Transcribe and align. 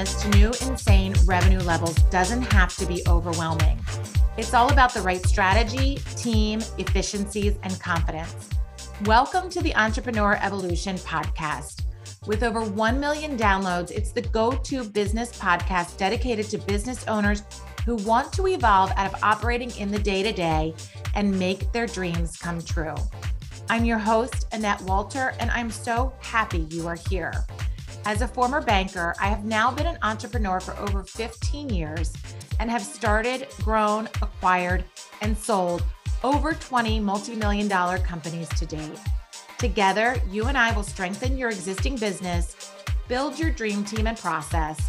business 0.00 0.22
to 0.22 0.30
new 0.30 0.46
insane 0.70 1.14
revenue 1.26 1.58
levels 1.60 1.94
doesn't 2.04 2.40
have 2.40 2.74
to 2.74 2.86
be 2.86 3.02
overwhelming. 3.06 3.78
It's 4.38 4.54
all 4.54 4.72
about 4.72 4.94
the 4.94 5.02
right 5.02 5.24
strategy, 5.26 5.96
team, 6.16 6.60
efficiencies, 6.78 7.58
and 7.62 7.78
confidence. 7.80 8.48
Welcome 9.04 9.50
to 9.50 9.60
the 9.60 9.74
Entrepreneur 9.74 10.38
Evolution 10.40 10.96
Podcast. 10.96 11.82
With 12.26 12.42
over 12.42 12.62
1 12.62 12.98
million 12.98 13.36
downloads, 13.36 13.90
it's 13.90 14.12
the 14.12 14.22
go 14.22 14.52
to 14.52 14.84
business 14.84 15.38
podcast 15.38 15.98
dedicated 15.98 16.48
to 16.50 16.58
business 16.58 17.06
owners 17.06 17.42
who 17.84 17.96
want 17.96 18.32
to 18.34 18.46
evolve 18.46 18.92
out 18.96 19.12
of 19.12 19.22
operating 19.22 19.70
in 19.72 19.90
the 19.90 19.98
day 19.98 20.22
to 20.22 20.32
day 20.32 20.74
and 21.14 21.38
make 21.38 21.72
their 21.72 21.86
dreams 21.86 22.38
come 22.38 22.62
true. 22.62 22.94
I'm 23.68 23.84
your 23.84 23.98
host, 23.98 24.46
Annette 24.52 24.80
Walter, 24.82 25.34
and 25.40 25.50
I'm 25.50 25.70
so 25.70 26.14
happy 26.20 26.66
you 26.70 26.86
are 26.88 26.98
here. 27.10 27.44
As 28.06 28.22
a 28.22 28.28
former 28.28 28.62
banker, 28.62 29.14
I 29.20 29.28
have 29.28 29.44
now 29.44 29.70
been 29.70 29.86
an 29.86 29.98
entrepreneur 30.02 30.58
for 30.58 30.76
over 30.78 31.04
15 31.04 31.68
years 31.68 32.12
and 32.58 32.70
have 32.70 32.82
started, 32.82 33.46
grown, 33.62 34.06
acquired, 34.22 34.84
and 35.20 35.36
sold 35.36 35.84
over 36.24 36.54
20 36.54 37.00
multi 37.00 37.34
million 37.34 37.68
dollar 37.68 37.98
companies 37.98 38.48
to 38.50 38.66
date. 38.66 38.98
Together, 39.58 40.16
you 40.30 40.46
and 40.46 40.56
I 40.56 40.72
will 40.72 40.82
strengthen 40.82 41.36
your 41.36 41.50
existing 41.50 41.96
business, 41.96 42.72
build 43.08 43.38
your 43.38 43.50
dream 43.50 43.84
team 43.84 44.06
and 44.06 44.16
process, 44.16 44.80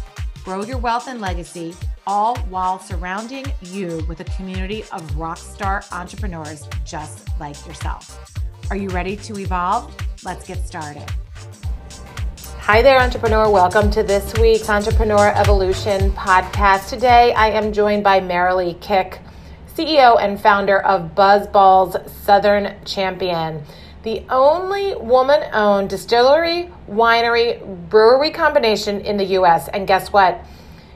grow 0.42 0.64
your 0.64 0.78
wealth 0.78 1.06
and 1.06 1.20
legacy, 1.20 1.74
all 2.06 2.36
while 2.48 2.78
surrounding 2.78 3.44
you 3.60 4.02
with 4.08 4.20
a 4.20 4.24
community 4.36 4.82
of 4.84 5.02
rockstar 5.12 5.90
entrepreneurs 5.92 6.66
just 6.84 7.28
like 7.38 7.66
yourself. 7.66 8.18
Are 8.70 8.76
you 8.76 8.88
ready 8.88 9.16
to 9.16 9.38
evolve? 9.38 9.94
Let's 10.24 10.46
get 10.46 10.66
started. 10.66 11.06
Hi 12.66 12.80
there, 12.80 13.00
entrepreneur. 13.00 13.50
Welcome 13.50 13.90
to 13.90 14.04
this 14.04 14.34
week's 14.34 14.70
Entrepreneur 14.70 15.32
Evolution 15.34 16.12
podcast. 16.12 16.88
Today, 16.88 17.34
I 17.34 17.48
am 17.48 17.72
joined 17.72 18.04
by 18.04 18.20
Merrilee 18.20 18.80
Kick, 18.80 19.18
CEO 19.74 20.16
and 20.22 20.40
founder 20.40 20.78
of 20.78 21.12
BuzzBallz 21.16 22.08
Southern 22.08 22.76
Champion, 22.84 23.64
the 24.04 24.24
only 24.30 24.94
woman 24.94 25.42
owned 25.52 25.90
distillery, 25.90 26.70
winery, 26.88 27.60
brewery 27.90 28.30
combination 28.30 29.00
in 29.00 29.16
the 29.16 29.26
US. 29.40 29.66
And 29.66 29.84
guess 29.88 30.12
what? 30.12 30.40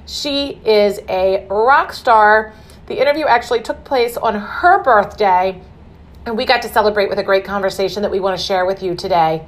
She 0.07 0.61
is 0.65 1.01
a 1.09 1.49
rock 1.51 1.93
star. 1.93 2.53
The 2.87 3.01
interview 3.01 3.27
actually 3.27 3.63
took 3.63 3.83
place 3.83 4.17
on 4.17 4.37
her 4.37 4.85
birthday, 4.85 5.61
and 6.27 6.37
we 6.37 6.45
got 6.45 6.63
to 6.63 6.69
celebrate 6.69 7.09
with 7.09 7.19
a 7.19 7.25
great 7.25 7.45
conversation 7.45 8.03
that 8.03 8.13
we 8.13 8.21
want 8.21 8.39
to 8.39 8.47
share 8.47 8.67
with 8.67 8.85
you 8.85 8.95
today. 8.95 9.45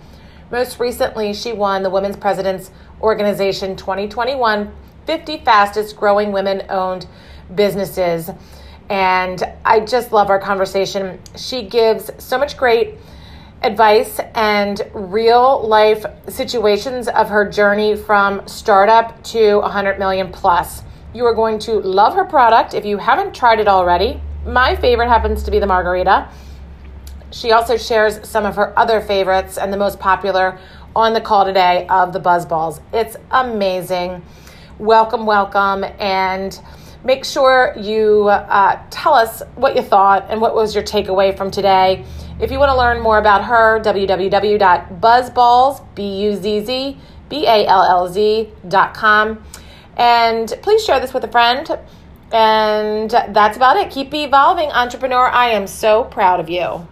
Most 0.51 0.81
recently, 0.81 1.35
she 1.35 1.53
won 1.53 1.83
the 1.83 1.91
Women's 1.91 2.17
President's 2.17 2.71
Organization 3.03 3.77
2021 3.77 4.73
50 5.05 5.39
Fastest 5.45 5.95
Growing 5.95 6.33
Women 6.33 6.63
Owned 6.71 7.07
Businesses. 7.55 8.31
And 8.89 9.43
I 9.65 9.81
just 9.81 10.11
love 10.11 10.31
our 10.31 10.39
conversation. 10.39 11.21
She 11.37 11.63
gives 11.63 12.11
so 12.17 12.39
much 12.39 12.57
great 12.57 12.95
advice 13.63 14.21
and 14.35 14.81
real 14.95 15.67
life 15.67 16.07
situations 16.29 17.09
of 17.09 17.29
her 17.29 17.47
journey 17.47 17.95
from 17.95 18.47
startup 18.49 19.23
to 19.25 19.57
100 19.57 19.99
million 19.99 20.33
plus. 20.33 20.83
You 21.13 21.27
are 21.27 21.35
going 21.35 21.59
to 21.61 21.73
love 21.73 22.15
her 22.15 22.25
product 22.25 22.73
if 22.73 22.87
you 22.87 22.97
haven't 22.97 23.35
tried 23.35 23.61
it 23.61 23.69
already. 23.69 24.23
My 24.47 24.77
favorite 24.77 25.09
happens 25.09 25.43
to 25.43 25.51
be 25.51 25.59
the 25.59 25.67
margarita. 25.67 26.31
She 27.31 27.53
also 27.53 27.77
shares 27.77 28.27
some 28.27 28.47
of 28.47 28.57
her 28.57 28.77
other 28.79 29.01
favorites 29.01 29.59
and 29.59 29.73
the 29.73 29.77
most 29.77 29.99
popular 29.99 30.59
on 30.97 31.13
the 31.13 31.21
call 31.21 31.45
today 31.45 31.87
of 31.89 32.13
the 32.13 32.21
BuzzBallz. 32.21 32.81
It's 32.93 33.17
amazing. 33.31 34.23
Welcome, 34.79 35.27
welcome, 35.27 35.85
and 35.99 36.59
make 37.05 37.25
sure 37.25 37.75
you 37.77 38.29
uh, 38.29 38.83
tell 38.91 39.15
us 39.15 39.43
what 39.57 39.77
you 39.77 39.83
thought 39.83 40.27
and 40.31 40.41
what 40.41 40.55
was 40.55 40.75
your 40.75 40.83
takeaway 40.83 41.37
from 41.37 41.51
today. 41.51 42.05
If 42.41 42.51
you 42.51 42.59
want 42.59 42.71
to 42.71 42.77
learn 42.77 43.01
more 43.01 43.19
about 43.19 43.45
her, 43.45 43.81
www.buzzballz, 43.81 45.95
B-U-Z-Z, 45.95 46.97
B-A-L-L-Z.com. 47.29 49.45
And 49.97 50.59
please 50.63 50.85
share 50.85 51.01
this 51.01 51.13
with 51.13 51.25
a 51.25 51.29
friend. 51.29 51.69
And 52.31 53.11
that's 53.11 53.57
about 53.57 53.77
it. 53.77 53.91
Keep 53.91 54.15
evolving, 54.15 54.71
entrepreneur. 54.71 55.27
I 55.27 55.51
am 55.51 55.67
so 55.67 56.05
proud 56.05 56.41
of 56.41 56.49
you. 56.49 56.87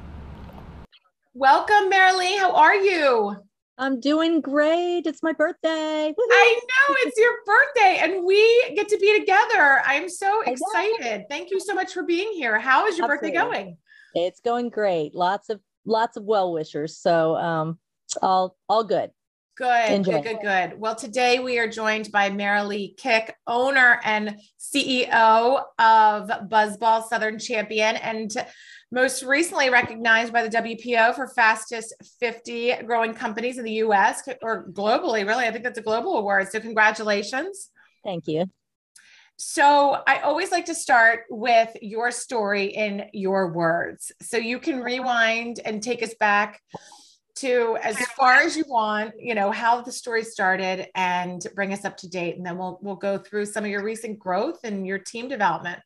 Welcome, 1.39 1.91
Merrilee. 1.91 2.39
How 2.39 2.53
are 2.53 2.75
you? 2.75 3.37
I'm 3.77 4.01
doing 4.01 4.41
great. 4.41 5.03
It's 5.05 5.23
my 5.23 5.33
birthday. 5.33 6.07
Woo-hoo. 6.17 6.33
I 6.33 6.61
know 6.65 6.95
it's 7.01 7.19
your 7.19 7.35
birthday 7.45 7.99
and 8.01 8.25
we 8.25 8.73
get 8.75 8.89
to 8.89 8.97
be 8.97 9.21
together. 9.21 9.83
I'm 9.85 10.09
so 10.09 10.41
excited. 10.41 11.27
Thank 11.29 11.51
you 11.51 11.61
so 11.61 11.75
much 11.75 11.93
for 11.93 12.05
being 12.05 12.33
here. 12.33 12.59
How 12.59 12.87
is 12.87 12.97
your 12.97 13.05
Absolutely. 13.05 13.39
birthday 13.39 13.51
going? 13.51 13.77
It's 14.15 14.41
going 14.41 14.71
great. 14.71 15.15
Lots 15.15 15.51
of 15.51 15.61
lots 15.85 16.17
of 16.17 16.25
well 16.25 16.55
wishers. 16.55 16.97
So 16.97 17.37
um 17.37 17.79
all 18.23 18.57
all 18.67 18.85
good. 18.85 19.11
Good, 19.59 19.91
Enjoy. 19.91 20.13
good, 20.13 20.23
good, 20.23 20.39
good. 20.43 20.81
Well, 20.81 20.95
today 20.95 21.39
we 21.39 21.59
are 21.59 21.69
joined 21.69 22.13
by 22.13 22.29
Merrilee 22.29 22.95
Kick, 22.99 23.35
owner 23.47 24.01
and 24.05 24.39
CEO 24.61 25.63
of 25.79 26.29
BuzzBall 26.51 27.09
Southern 27.09 27.39
Champion. 27.39 27.97
And 27.97 28.31
most 28.93 29.23
recently 29.23 29.69
recognized 29.71 30.33
by 30.33 30.47
the 30.47 30.57
WPO 30.57 31.15
for 31.15 31.29
fastest 31.29 31.95
50 32.21 32.83
growing 32.87 33.15
companies 33.15 33.59
in 33.59 33.65
the 33.65 33.73
US 33.75 34.23
or 34.43 34.69
globally, 34.69 35.27
really. 35.27 35.47
I 35.47 35.51
think 35.51 35.65
that's 35.65 35.79
a 35.79 35.83
global 35.83 36.17
award. 36.17 36.49
So, 36.51 36.61
congratulations. 36.61 37.71
Thank 38.05 38.29
you. 38.29 38.47
So, 39.37 40.03
I 40.07 40.21
always 40.21 40.51
like 40.51 40.67
to 40.67 40.75
start 40.75 41.25
with 41.29 41.77
your 41.83 42.11
story 42.11 42.67
in 42.67 43.07
your 43.13 43.53
words. 43.53 44.13
So, 44.23 44.37
you 44.37 44.59
can 44.59 44.81
rewind 44.81 45.61
and 45.65 45.83
take 45.83 46.03
us 46.03 46.15
back 46.15 46.61
to 47.37 47.77
as 47.83 47.99
far 48.17 48.37
as 48.37 48.57
you 48.57 48.65
want, 48.67 49.13
you 49.19 49.35
know, 49.35 49.51
how 49.51 49.83
the 49.83 49.93
story 49.93 50.25
started 50.25 50.89
and 50.95 51.47
bring 51.55 51.73
us 51.73 51.85
up 51.85 51.97
to 51.99 52.09
date. 52.09 52.37
And 52.37 52.47
then 52.47 52.57
we'll 52.57 52.79
we'll 52.81 52.97
go 52.97 53.19
through 53.19 53.47
some 53.47 53.65
of 53.65 53.71
your 53.71 53.85
recent 53.85 54.19
growth 54.19 54.61
and 54.65 54.87
your 54.87 54.99
team 54.99 55.29
development. 55.29 55.81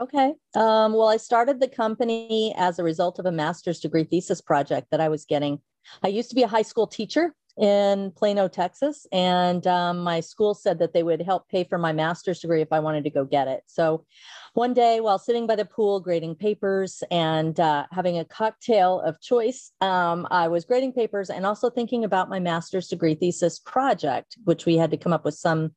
Okay. 0.00 0.32
Um, 0.54 0.94
well, 0.94 1.08
I 1.08 1.18
started 1.18 1.60
the 1.60 1.68
company 1.68 2.54
as 2.56 2.78
a 2.78 2.84
result 2.84 3.18
of 3.18 3.26
a 3.26 3.32
master's 3.32 3.80
degree 3.80 4.04
thesis 4.04 4.40
project 4.40 4.88
that 4.90 5.00
I 5.00 5.08
was 5.08 5.24
getting. 5.24 5.60
I 6.02 6.08
used 6.08 6.30
to 6.30 6.34
be 6.34 6.42
a 6.42 6.48
high 6.48 6.62
school 6.62 6.86
teacher 6.86 7.34
in 7.58 8.10
Plano, 8.12 8.48
Texas, 8.48 9.06
and 9.12 9.66
um, 9.66 9.98
my 9.98 10.20
school 10.20 10.54
said 10.54 10.78
that 10.78 10.94
they 10.94 11.02
would 11.02 11.20
help 11.20 11.48
pay 11.50 11.64
for 11.64 11.76
my 11.76 11.92
master's 11.92 12.40
degree 12.40 12.62
if 12.62 12.72
I 12.72 12.80
wanted 12.80 13.04
to 13.04 13.10
go 13.10 13.26
get 13.26 13.48
it. 13.48 13.62
So 13.66 14.06
one 14.54 14.72
day, 14.72 15.00
while 15.00 15.18
sitting 15.18 15.46
by 15.46 15.56
the 15.56 15.66
pool 15.66 16.00
grading 16.00 16.36
papers 16.36 17.02
and 17.10 17.58
uh, 17.60 17.86
having 17.90 18.18
a 18.18 18.24
cocktail 18.24 19.00
of 19.00 19.20
choice, 19.20 19.72
um, 19.82 20.26
I 20.30 20.48
was 20.48 20.64
grading 20.64 20.94
papers 20.94 21.28
and 21.28 21.44
also 21.44 21.68
thinking 21.68 22.04
about 22.04 22.30
my 22.30 22.40
master's 22.40 22.88
degree 22.88 23.14
thesis 23.14 23.58
project, 23.58 24.38
which 24.44 24.64
we 24.64 24.76
had 24.78 24.90
to 24.90 24.96
come 24.96 25.12
up 25.12 25.24
with 25.24 25.34
some 25.34 25.74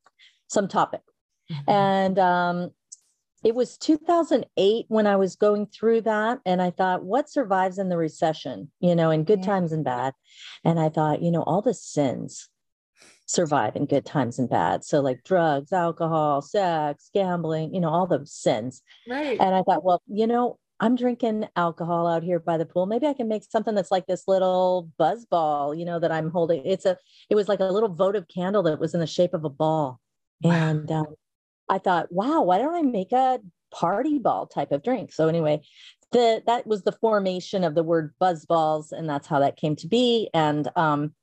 some 0.48 0.68
topic. 0.68 1.02
Mm-hmm. 1.50 1.70
And 1.70 2.18
um, 2.18 2.70
it 3.46 3.54
was 3.54 3.78
2008 3.78 4.86
when 4.88 5.06
I 5.06 5.14
was 5.14 5.36
going 5.36 5.66
through 5.66 6.00
that. 6.00 6.40
And 6.44 6.60
I 6.60 6.72
thought, 6.72 7.04
what 7.04 7.30
survives 7.30 7.78
in 7.78 7.88
the 7.88 7.96
recession, 7.96 8.72
you 8.80 8.96
know, 8.96 9.12
in 9.12 9.22
good 9.22 9.38
yeah. 9.38 9.46
times 9.46 9.70
and 9.70 9.84
bad? 9.84 10.14
And 10.64 10.80
I 10.80 10.88
thought, 10.88 11.22
you 11.22 11.30
know, 11.30 11.44
all 11.44 11.62
the 11.62 11.72
sins 11.72 12.48
survive 13.26 13.76
in 13.76 13.86
good 13.86 14.04
times 14.04 14.40
and 14.40 14.50
bad. 14.50 14.82
So, 14.82 15.00
like 15.00 15.22
drugs, 15.22 15.72
alcohol, 15.72 16.42
sex, 16.42 17.08
gambling, 17.14 17.72
you 17.72 17.80
know, 17.80 17.88
all 17.88 18.08
the 18.08 18.26
sins. 18.26 18.82
Right. 19.08 19.38
And 19.38 19.54
I 19.54 19.62
thought, 19.62 19.84
well, 19.84 20.02
you 20.08 20.26
know, 20.26 20.58
I'm 20.80 20.96
drinking 20.96 21.46
alcohol 21.54 22.08
out 22.08 22.24
here 22.24 22.40
by 22.40 22.58
the 22.58 22.66
pool. 22.66 22.86
Maybe 22.86 23.06
I 23.06 23.14
can 23.14 23.28
make 23.28 23.44
something 23.44 23.76
that's 23.76 23.92
like 23.92 24.08
this 24.08 24.24
little 24.26 24.90
buzz 24.98 25.24
ball, 25.24 25.72
you 25.72 25.84
know, 25.84 26.00
that 26.00 26.10
I'm 26.10 26.30
holding. 26.30 26.66
It's 26.66 26.84
a, 26.84 26.98
it 27.30 27.36
was 27.36 27.46
like 27.46 27.60
a 27.60 27.66
little 27.66 27.90
votive 27.90 28.26
candle 28.26 28.64
that 28.64 28.80
was 28.80 28.92
in 28.92 28.98
the 28.98 29.06
shape 29.06 29.34
of 29.34 29.44
a 29.44 29.50
ball. 29.50 30.00
And 30.42 30.90
um, 30.90 31.06
I 31.68 31.78
thought, 31.78 32.12
wow, 32.12 32.42
why 32.42 32.58
don't 32.58 32.74
I 32.74 32.82
make 32.82 33.12
a 33.12 33.40
party 33.72 34.18
ball 34.18 34.46
type 34.46 34.72
of 34.72 34.82
drink? 34.82 35.12
So 35.12 35.28
anyway, 35.28 35.62
the 36.12 36.42
that 36.46 36.66
was 36.66 36.82
the 36.82 36.92
formation 36.92 37.64
of 37.64 37.74
the 37.74 37.82
word 37.82 38.14
BuzzBallz, 38.20 38.92
and 38.92 39.08
that's 39.08 39.26
how 39.26 39.40
that 39.40 39.56
came 39.56 39.76
to 39.76 39.88
be. 39.88 40.30
And 40.32 40.68
um, 40.76 41.14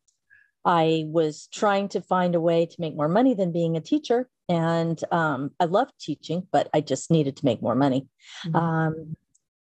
I 0.66 1.06
was 1.08 1.48
trying 1.54 1.90
to 1.90 2.02
find 2.02 2.36
a 2.36 2.42
way 2.42 2.66
to 2.66 2.76
make 2.82 2.96
more 2.96 3.10
money 3.10 3.34
than 3.34 3.52
being 3.52 3.76
a 3.76 3.82
teacher. 3.82 4.30
And 4.50 5.02
um, 5.12 5.52
I 5.60 5.66
loved 5.66 5.94
teaching, 6.00 6.48
but 6.52 6.70
I 6.74 6.82
just 6.82 7.12
needed 7.12 7.38
to 7.38 7.46
make 7.46 7.62
more 7.62 7.76
money. 7.76 8.08
Mm-hmm. 8.46 8.56
Um, 8.56 9.16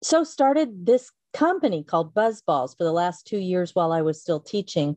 so 0.03 0.25
started 0.25 0.87
this 0.87 1.11
company 1.33 1.83
called 1.83 2.15
BuzzBallz 2.15 2.77
for 2.77 2.85
the 2.85 2.93
last 2.93 3.27
two 3.27 3.39
years 3.39 3.75
while 3.75 3.93
I 3.93 4.03
was 4.03 4.21
still 4.21 4.41
teaching. 4.41 4.97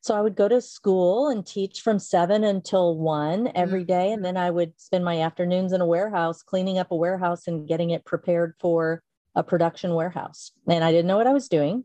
So 0.00 0.14
I 0.14 0.20
would 0.20 0.36
go 0.36 0.48
to 0.48 0.60
school 0.60 1.28
and 1.28 1.46
teach 1.46 1.80
from 1.80 1.98
seven 1.98 2.44
until 2.44 2.96
one 2.96 3.50
every 3.54 3.84
day. 3.84 4.12
And 4.12 4.18
mm-hmm. 4.18 4.22
then 4.22 4.36
I 4.36 4.50
would 4.50 4.72
spend 4.80 5.04
my 5.04 5.22
afternoons 5.22 5.72
in 5.72 5.80
a 5.80 5.86
warehouse 5.86 6.42
cleaning 6.42 6.78
up 6.78 6.90
a 6.90 6.96
warehouse 6.96 7.46
and 7.46 7.66
getting 7.66 7.90
it 7.90 8.04
prepared 8.04 8.54
for 8.60 9.02
a 9.34 9.42
production 9.42 9.94
warehouse. 9.94 10.52
And 10.68 10.84
I 10.84 10.92
didn't 10.92 11.06
know 11.06 11.16
what 11.16 11.26
I 11.26 11.32
was 11.32 11.48
doing. 11.48 11.84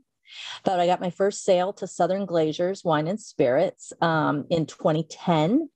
But 0.64 0.80
I 0.80 0.88
got 0.88 1.02
my 1.02 1.10
first 1.10 1.44
sale 1.44 1.74
to 1.74 1.86
Southern 1.86 2.26
Glazers 2.26 2.84
Wine 2.84 3.08
and 3.08 3.20
Spirits 3.20 3.94
um, 4.02 4.46
in 4.50 4.66
2010. 4.66 5.70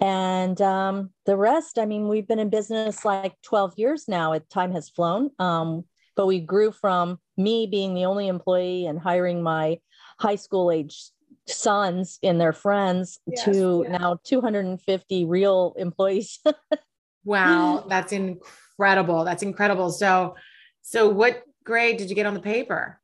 And 0.00 0.60
um, 0.60 1.10
the 1.26 1.36
rest, 1.36 1.78
I 1.78 1.86
mean, 1.86 2.08
we've 2.08 2.26
been 2.26 2.38
in 2.38 2.50
business 2.50 3.04
like 3.04 3.40
12 3.42 3.74
years 3.76 4.08
now. 4.08 4.38
Time 4.50 4.72
has 4.72 4.88
flown. 4.88 5.30
Um, 5.38 5.84
but 6.16 6.26
we 6.26 6.40
grew 6.40 6.72
from 6.72 7.18
me 7.36 7.66
being 7.66 7.94
the 7.94 8.06
only 8.06 8.28
employee 8.28 8.86
and 8.86 8.98
hiring 8.98 9.42
my 9.42 9.78
high 10.18 10.36
school 10.36 10.70
age 10.70 11.10
sons 11.52 12.18
and 12.22 12.40
their 12.40 12.52
friends 12.52 13.18
yes, 13.26 13.44
to 13.44 13.84
yeah. 13.86 13.98
now 13.98 14.20
250 14.24 15.24
real 15.24 15.74
employees. 15.76 16.40
wow, 17.24 17.84
that's 17.88 18.12
incredible. 18.12 19.24
That's 19.24 19.42
incredible. 19.42 19.90
So, 19.90 20.36
so 20.82 21.08
what 21.08 21.42
grade 21.64 21.98
did 21.98 22.08
you 22.08 22.16
get 22.16 22.26
on 22.26 22.34
the 22.34 22.40
paper? 22.40 23.00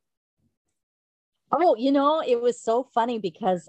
Oh, 1.52 1.76
you 1.76 1.92
know, 1.92 2.22
it 2.26 2.40
was 2.40 2.60
so 2.60 2.88
funny 2.92 3.18
because 3.18 3.68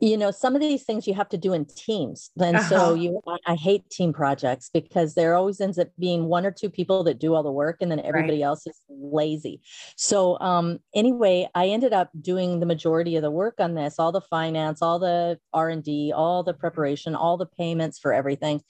you 0.00 0.16
know 0.16 0.30
some 0.30 0.54
of 0.54 0.60
these 0.60 0.82
things 0.82 1.06
you 1.06 1.14
have 1.14 1.28
to 1.28 1.36
do 1.36 1.52
in 1.52 1.64
teams 1.66 2.30
and 2.40 2.56
uh-huh. 2.56 2.68
so 2.68 2.94
you 2.94 3.20
i 3.46 3.54
hate 3.54 3.88
team 3.90 4.12
projects 4.12 4.70
because 4.72 5.14
there 5.14 5.34
always 5.34 5.60
ends 5.60 5.78
up 5.78 5.88
being 5.98 6.24
one 6.24 6.46
or 6.46 6.50
two 6.50 6.70
people 6.70 7.04
that 7.04 7.18
do 7.18 7.34
all 7.34 7.42
the 7.42 7.52
work 7.52 7.76
and 7.80 7.90
then 7.90 8.00
everybody 8.00 8.40
right. 8.40 8.46
else 8.46 8.66
is 8.66 8.80
lazy 8.88 9.60
so 9.96 10.38
um 10.40 10.78
anyway 10.94 11.46
i 11.54 11.66
ended 11.66 11.92
up 11.92 12.10
doing 12.20 12.60
the 12.60 12.66
majority 12.66 13.16
of 13.16 13.22
the 13.22 13.30
work 13.30 13.54
on 13.58 13.74
this 13.74 13.98
all 13.98 14.12
the 14.12 14.20
finance 14.20 14.82
all 14.82 14.98
the 14.98 15.38
r&d 15.52 16.12
all 16.14 16.42
the 16.42 16.54
preparation 16.54 17.14
all 17.14 17.36
the 17.36 17.46
payments 17.46 17.98
for 17.98 18.12
everything 18.12 18.60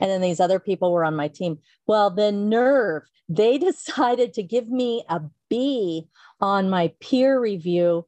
and 0.00 0.10
then 0.10 0.20
these 0.20 0.40
other 0.40 0.58
people 0.58 0.92
were 0.92 1.04
on 1.04 1.14
my 1.14 1.28
team 1.28 1.58
well 1.86 2.10
the 2.10 2.32
nerve 2.32 3.02
they 3.28 3.58
decided 3.68 4.32
to 4.32 4.42
give 4.42 4.68
me 4.68 5.04
a 5.08 5.20
b 5.50 6.08
on 6.40 6.70
my 6.70 6.92
peer 7.00 7.38
review 7.38 8.06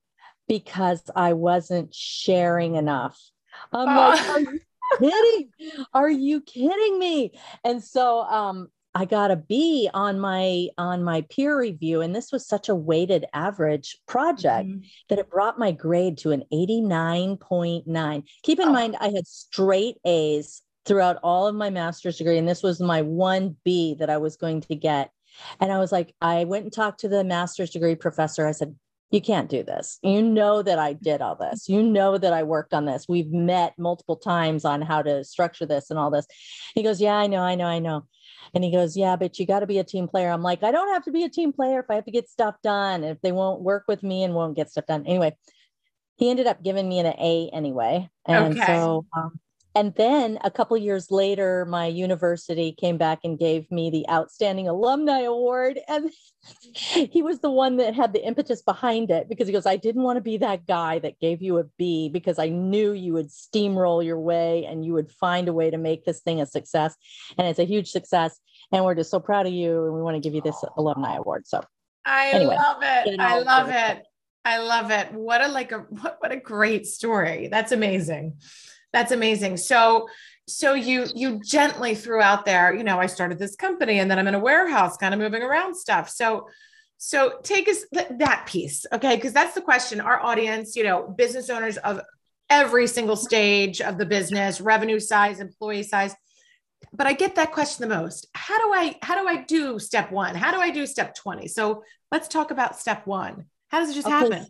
because 0.51 1.01
I 1.15 1.35
wasn't 1.35 1.95
sharing 1.95 2.75
enough. 2.75 3.17
I'm 3.73 3.87
like, 3.87 4.29
are 4.29 4.41
you 4.51 4.61
kidding? 4.99 5.51
Are 5.95 6.11
you 6.11 6.41
kidding 6.41 6.99
me? 6.99 7.39
And 7.65 7.81
so 7.81 8.23
um, 8.23 8.67
I 8.93 9.05
got 9.05 9.31
a 9.31 9.37
B 9.37 9.89
on 9.95 10.19
my 10.19 10.67
on 10.77 11.05
my 11.05 11.21
peer 11.31 11.57
review, 11.57 12.01
and 12.01 12.13
this 12.13 12.33
was 12.33 12.49
such 12.49 12.69
a 12.69 12.75
weighted 12.75 13.27
average 13.33 13.99
project 14.09 14.69
mm-hmm. 14.69 14.81
that 15.09 15.21
it 15.21 15.31
brought 15.31 15.57
my 15.57 15.71
grade 15.71 16.19
to 16.19 16.33
an 16.33 16.43
89.9. 16.53 18.25
Keep 18.43 18.59
in 18.59 18.69
oh. 18.69 18.73
mind, 18.73 18.97
I 18.99 19.11
had 19.11 19.29
straight 19.29 19.99
A's 20.05 20.63
throughout 20.85 21.21
all 21.23 21.47
of 21.47 21.55
my 21.55 21.71
master's 21.71 22.19
degree, 22.19 22.39
and 22.39 22.49
this 22.49 22.65
was 22.65 22.81
my 22.81 23.03
one 23.03 23.55
B 23.65 23.95
that 24.01 24.11
I 24.11 24.17
was 24.17 24.35
going 24.35 24.63
to 24.63 24.75
get. 24.75 25.13
And 25.61 25.71
I 25.71 25.79
was 25.79 25.93
like, 25.93 26.13
I 26.21 26.43
went 26.43 26.65
and 26.65 26.73
talked 26.73 27.01
to 27.01 27.09
the 27.09 27.23
master's 27.23 27.71
degree 27.71 27.95
professor. 27.95 28.49
I 28.49 28.51
said, 28.51 28.75
you 29.11 29.21
can't 29.21 29.49
do 29.49 29.65
this. 29.65 29.99
You 30.03 30.23
know 30.23 30.63
that 30.63 30.79
I 30.79 30.93
did 30.93 31.21
all 31.21 31.35
this. 31.35 31.69
You 31.69 31.83
know 31.83 32.17
that 32.17 32.33
I 32.33 32.45
worked 32.45 32.73
on 32.73 32.85
this. 32.85 33.07
We've 33.09 33.31
met 33.31 33.75
multiple 33.77 34.17
times 34.17 34.65
on 34.65 34.83
how 34.83 35.03
to 35.03 35.25
structure 35.25 35.67
this 35.67 35.91
and 35.91 35.99
all 35.99 36.11
this. 36.11 36.27
He 36.75 36.83
goes, 36.83 37.01
Yeah, 37.01 37.17
I 37.17 37.27
know, 37.27 37.43
I 37.43 37.57
know, 37.57 37.67
I 37.67 37.81
know. 37.81 38.07
And 38.55 38.63
he 38.63 38.71
goes, 38.71 38.97
Yeah, 38.97 39.17
but 39.17 39.39
you 39.39 39.47
got 39.47 39.61
to 39.61 39.67
be 39.67 39.79
a 39.79 39.85
team 39.85 40.07
player. 40.07 40.31
I'm 40.31 40.43
like, 40.43 40.63
I 40.63 40.71
don't 40.71 40.93
have 40.93 41.05
to 41.05 41.11
be 41.11 41.25
a 41.25 41.29
team 41.29 41.53
player 41.53 41.81
if 41.81 41.87
I 41.91 41.97
have 41.97 42.05
to 42.05 42.13
get 42.13 42.29
stuff 42.29 42.55
done, 42.63 43.03
if 43.03 43.21
they 43.21 43.33
won't 43.33 43.63
work 43.63 43.85
with 43.89 44.03
me 44.03 44.23
and 44.23 44.35
won't 44.35 44.57
get 44.57 44.71
stuff 44.71 44.87
done. 44.87 45.05
Anyway, 45.07 45.37
he 46.17 46.31
ended 46.31 46.47
up 46.47 46.63
giving 46.63 46.89
me 46.89 47.01
an 47.01 47.07
A 47.07 47.51
anyway. 47.53 48.09
And 48.27 48.57
okay. 48.57 48.67
so 48.67 49.07
um, 49.17 49.41
and 49.75 49.95
then 49.95 50.39
a 50.43 50.51
couple 50.51 50.77
years 50.77 51.11
later 51.11 51.65
my 51.65 51.87
university 51.87 52.73
came 52.73 52.99
back 52.99 53.21
and 53.25 53.39
gave 53.39 53.71
me 53.71 53.91
the 53.91 54.09
outstanding 54.09 54.69
alumni 54.69 55.21
award. 55.21 55.79
And 55.89 56.11
he 56.75 57.21
was 57.21 57.41
the 57.41 57.51
one 57.51 57.77
that 57.77 57.95
had 57.95 58.15
the 58.15 58.25
impetus 58.25 58.63
behind 58.63 59.11
it 59.11 59.29
because 59.29 59.47
he 59.47 59.53
goes 59.53 59.67
i 59.67 59.77
didn't 59.77 60.03
want 60.03 60.17
to 60.17 60.23
be 60.23 60.39
that 60.39 60.67
guy 60.67 60.99
that 61.01 61.21
gave 61.21 61.43
you 61.43 61.59
a 61.59 61.65
b 61.77 62.09
because 62.09 62.39
i 62.39 62.49
knew 62.49 62.93
you 62.93 63.13
would 63.13 63.29
steamroll 63.29 64.03
your 64.03 64.19
way 64.19 64.65
and 64.65 64.83
you 64.83 64.95
would 64.95 65.11
find 65.11 65.49
a 65.49 65.53
way 65.53 65.71
to 65.71 65.77
make 65.77 66.07
this 66.07 66.21
thing 66.21 66.41
a 66.41 66.47
success. 66.47 66.97
And 67.37 67.47
it's 67.47 67.59
a 67.59 67.65
huge 67.65 67.91
success. 67.91 68.41
And 68.73 68.85
we're 68.85 68.95
just 68.95 69.11
so 69.11 69.21
proud 69.21 69.47
of 69.47 69.53
you 69.53 69.85
and 69.85 69.95
we 69.95 70.01
want 70.01 70.15
to 70.17 70.21
give 70.21 70.35
you 70.35 70.41
this 70.41 70.65
alumni 70.77 71.17
award. 71.17 71.47
So 71.47 71.63
i 72.07 72.31
anyway, 72.31 72.57
love 72.57 72.83
it. 72.83 73.21
i 73.21 73.39
love 73.41 73.69
it. 73.69 74.07
I 74.43 74.59
love 74.59 74.91
it. 74.91 75.13
What 75.13 75.43
a 75.43 75.49
like 75.49 75.73
a 75.73 75.79
what, 76.01 76.17
what 76.21 76.33
a 76.33 76.37
great 76.37 76.87
story. 76.87 77.49
That's 77.49 77.73
amazing 77.73 78.39
that's 78.93 79.13
amazing. 79.13 79.57
So 79.57 80.09
so 80.49 80.75
you 80.75 81.07
you 81.15 81.41
gently 81.41 81.95
threw 81.95 82.21
out 82.21 82.45
there, 82.45 82.75
you 82.75 82.85
know, 82.85 82.99
I 82.99 83.07
started 83.07 83.39
this 83.39 83.57
company 83.57 84.01
and 84.01 84.11
then 84.11 84.19
I'm 84.19 84.27
in 84.27 84.35
a 84.35 84.39
warehouse 84.39 84.97
kind 84.97 85.15
of 85.15 85.21
moving 85.21 85.43
around 85.43 85.77
stuff. 85.77 86.09
So 86.09 86.49
so 86.99 87.39
take 87.43 87.67
us 87.69 87.85
that 87.93 88.47
piece, 88.47 88.85
okay? 88.93 89.17
Because 89.17 89.33
that's 89.33 89.55
the 89.55 89.63
question. 89.63 90.01
Our 90.01 90.21
audience, 90.21 90.77
you 90.77 90.85
know, 90.85 91.09
business 91.17 91.49
owners 91.49 91.79
of 91.79 92.03
every 92.51 92.87
single 92.87 93.17
stage 93.17 93.81
of 93.81 93.97
the 93.97 94.05
business, 94.05 94.61
revenue 94.61 95.01
size, 95.01 95.41
employee 95.41 95.85
size. 95.85 96.15
But 96.93 97.07
I 97.07 97.13
get 97.13 97.37
that 97.37 97.53
question 97.53 97.89
the 97.89 97.95
most. 97.95 98.27
How 98.35 98.59
do 98.59 98.75
I 98.75 98.99
how 99.03 99.21
do 99.21 99.29
I 99.29 99.45
do 99.45 99.79
step 99.79 100.11
1? 100.11 100.35
How 100.35 100.51
do 100.51 100.59
I 100.59 100.71
do 100.71 100.87
step 100.87 101.15
20? 101.15 101.49
So 101.49 101.85
let's 102.11 102.29
talk 102.29 102.51
about 102.51 102.79
step 102.79 103.07
1. 103.07 103.47
How 103.69 103.79
does 103.79 103.91
it 103.91 103.95
just 103.95 104.07
okay. 104.07 104.17
happen? 104.17 104.47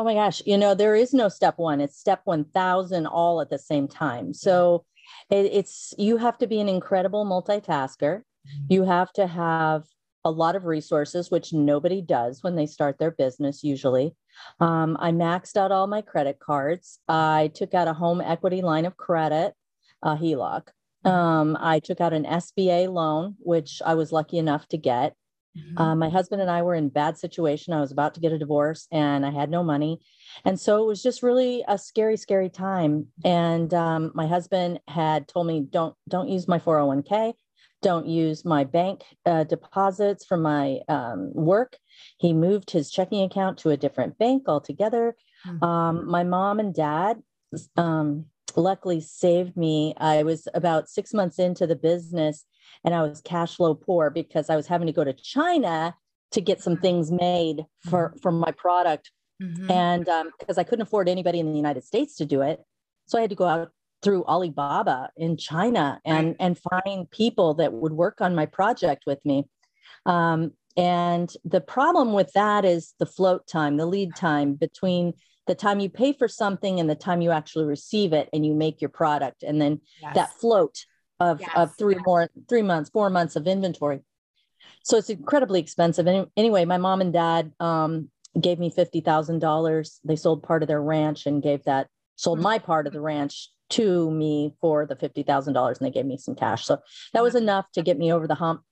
Oh 0.00 0.02
my 0.02 0.14
gosh, 0.14 0.40
you 0.46 0.56
know, 0.56 0.74
there 0.74 0.94
is 0.94 1.12
no 1.12 1.28
step 1.28 1.58
one, 1.58 1.78
it's 1.78 1.98
step 1.98 2.22
1000 2.24 3.06
all 3.06 3.42
at 3.42 3.50
the 3.50 3.58
same 3.58 3.86
time. 3.86 4.32
So 4.32 4.86
it, 5.28 5.44
it's, 5.52 5.92
you 5.98 6.16
have 6.16 6.38
to 6.38 6.46
be 6.46 6.58
an 6.58 6.70
incredible 6.70 7.26
multitasker. 7.26 8.22
Mm-hmm. 8.22 8.64
You 8.70 8.84
have 8.84 9.12
to 9.12 9.26
have 9.26 9.84
a 10.24 10.30
lot 10.30 10.56
of 10.56 10.64
resources, 10.64 11.30
which 11.30 11.52
nobody 11.52 12.00
does 12.00 12.42
when 12.42 12.56
they 12.56 12.64
start 12.64 12.98
their 12.98 13.10
business 13.10 13.62
usually. 13.62 14.14
Um, 14.58 14.96
I 14.98 15.12
maxed 15.12 15.58
out 15.58 15.70
all 15.70 15.86
my 15.86 16.00
credit 16.00 16.38
cards. 16.38 17.00
I 17.06 17.50
took 17.54 17.74
out 17.74 17.86
a 17.86 17.92
home 17.92 18.22
equity 18.22 18.62
line 18.62 18.86
of 18.86 18.96
credit, 18.96 19.52
a 20.02 20.16
HELOC. 20.16 20.62
Mm-hmm. 21.04 21.08
Um, 21.08 21.58
I 21.60 21.78
took 21.78 22.00
out 22.00 22.14
an 22.14 22.24
SBA 22.24 22.90
loan, 22.90 23.36
which 23.38 23.82
I 23.84 23.96
was 23.96 24.12
lucky 24.12 24.38
enough 24.38 24.66
to 24.68 24.78
get. 24.78 25.14
Mm-hmm. 25.56 25.78
Uh, 25.78 25.94
my 25.96 26.08
husband 26.08 26.40
and 26.40 26.50
I 26.50 26.62
were 26.62 26.74
in 26.74 26.88
bad 26.88 27.18
situation. 27.18 27.72
I 27.72 27.80
was 27.80 27.92
about 27.92 28.14
to 28.14 28.20
get 28.20 28.32
a 28.32 28.38
divorce 28.38 28.86
and 28.92 29.26
I 29.26 29.30
had 29.30 29.50
no 29.50 29.62
money. 29.62 30.00
And 30.44 30.58
so 30.58 30.82
it 30.82 30.86
was 30.86 31.02
just 31.02 31.22
really 31.22 31.64
a 31.66 31.76
scary, 31.76 32.16
scary 32.16 32.48
time. 32.48 33.08
And 33.24 33.72
um, 33.74 34.12
my 34.14 34.26
husband 34.26 34.80
had 34.86 35.26
told 35.26 35.46
me, 35.46 35.66
don't, 35.68 35.94
don't 36.08 36.28
use 36.28 36.46
my 36.46 36.58
401k. 36.58 37.34
Don't 37.82 38.06
use 38.06 38.44
my 38.44 38.64
bank 38.64 39.02
uh, 39.24 39.44
deposits 39.44 40.24
from 40.24 40.42
my 40.42 40.80
um, 40.88 41.32
work. 41.34 41.78
He 42.18 42.32
moved 42.32 42.70
his 42.70 42.90
checking 42.90 43.22
account 43.22 43.58
to 43.58 43.70
a 43.70 43.76
different 43.76 44.18
bank 44.18 44.44
altogether. 44.46 45.16
Mm-hmm. 45.46 45.64
Um, 45.64 46.08
my 46.08 46.22
mom 46.22 46.60
and 46.60 46.74
dad 46.74 47.22
um, 47.76 48.26
luckily 48.56 49.00
saved 49.00 49.56
me. 49.56 49.94
I 49.96 50.22
was 50.22 50.46
about 50.54 50.88
six 50.88 51.14
months 51.14 51.38
into 51.38 51.66
the 51.66 51.76
business 51.76 52.44
and 52.84 52.94
I 52.94 53.02
was 53.02 53.20
cash 53.20 53.56
flow 53.56 53.74
poor 53.74 54.10
because 54.10 54.50
I 54.50 54.56
was 54.56 54.66
having 54.66 54.86
to 54.86 54.92
go 54.92 55.04
to 55.04 55.12
China 55.12 55.94
to 56.32 56.40
get 56.40 56.62
some 56.62 56.76
things 56.76 57.10
made 57.10 57.64
for 57.88 58.10
mm-hmm. 58.10 58.18
for 58.18 58.32
my 58.32 58.52
product, 58.52 59.10
mm-hmm. 59.42 59.70
and 59.70 60.04
because 60.38 60.58
um, 60.58 60.60
I 60.60 60.64
couldn't 60.64 60.82
afford 60.82 61.08
anybody 61.08 61.40
in 61.40 61.50
the 61.50 61.56
United 61.56 61.84
States 61.84 62.16
to 62.16 62.26
do 62.26 62.42
it, 62.42 62.60
so 63.06 63.18
I 63.18 63.22
had 63.22 63.30
to 63.30 63.36
go 63.36 63.46
out 63.46 63.70
through 64.02 64.24
Alibaba 64.24 65.10
in 65.16 65.36
China 65.36 66.00
and 66.04 66.28
right. 66.28 66.36
and 66.40 66.58
find 66.58 67.10
people 67.10 67.54
that 67.54 67.72
would 67.72 67.92
work 67.92 68.20
on 68.20 68.34
my 68.34 68.46
project 68.46 69.04
with 69.06 69.24
me. 69.24 69.44
Um, 70.06 70.52
and 70.76 71.30
the 71.44 71.60
problem 71.60 72.12
with 72.12 72.32
that 72.34 72.64
is 72.64 72.94
the 72.98 73.06
float 73.06 73.46
time, 73.46 73.76
the 73.76 73.86
lead 73.86 74.14
time 74.14 74.54
between 74.54 75.14
the 75.46 75.54
time 75.54 75.80
you 75.80 75.90
pay 75.90 76.12
for 76.12 76.28
something 76.28 76.78
and 76.78 76.88
the 76.88 76.94
time 76.94 77.20
you 77.20 77.32
actually 77.32 77.64
receive 77.64 78.12
it 78.12 78.28
and 78.32 78.46
you 78.46 78.54
make 78.54 78.80
your 78.80 78.90
product. 78.90 79.42
And 79.42 79.60
then 79.60 79.80
yes. 80.00 80.14
that 80.14 80.32
float 80.34 80.84
of, 81.20 81.40
yes. 81.40 81.50
of 81.54 81.76
three 81.76 81.96
more, 82.04 82.28
three 82.48 82.62
months, 82.62 82.90
four 82.90 83.10
months 83.10 83.36
of 83.36 83.46
inventory. 83.46 84.00
So 84.82 84.96
it's 84.96 85.10
incredibly 85.10 85.60
expensive. 85.60 86.06
And 86.06 86.26
anyway, 86.36 86.64
my 86.64 86.78
mom 86.78 87.00
and 87.00 87.12
dad 87.12 87.52
um, 87.60 88.10
gave 88.40 88.58
me 88.58 88.70
$50,000. 88.70 90.00
They 90.04 90.16
sold 90.16 90.42
part 90.42 90.62
of 90.62 90.68
their 90.68 90.82
ranch 90.82 91.26
and 91.26 91.42
gave 91.42 91.64
that, 91.64 91.88
sold 92.16 92.38
mm-hmm. 92.38 92.44
my 92.44 92.58
part 92.58 92.86
of 92.86 92.92
the 92.92 93.00
ranch 93.00 93.50
to 93.70 94.10
me 94.10 94.54
for 94.60 94.86
the 94.86 94.96
$50,000 94.96 95.46
and 95.46 95.76
they 95.80 95.90
gave 95.90 96.06
me 96.06 96.16
some 96.16 96.34
cash. 96.34 96.64
So 96.64 96.78
that 97.12 97.22
was 97.22 97.34
enough 97.34 97.70
to 97.72 97.82
get 97.82 97.98
me 97.98 98.12
over 98.12 98.26
the 98.26 98.34
hump. 98.34 98.62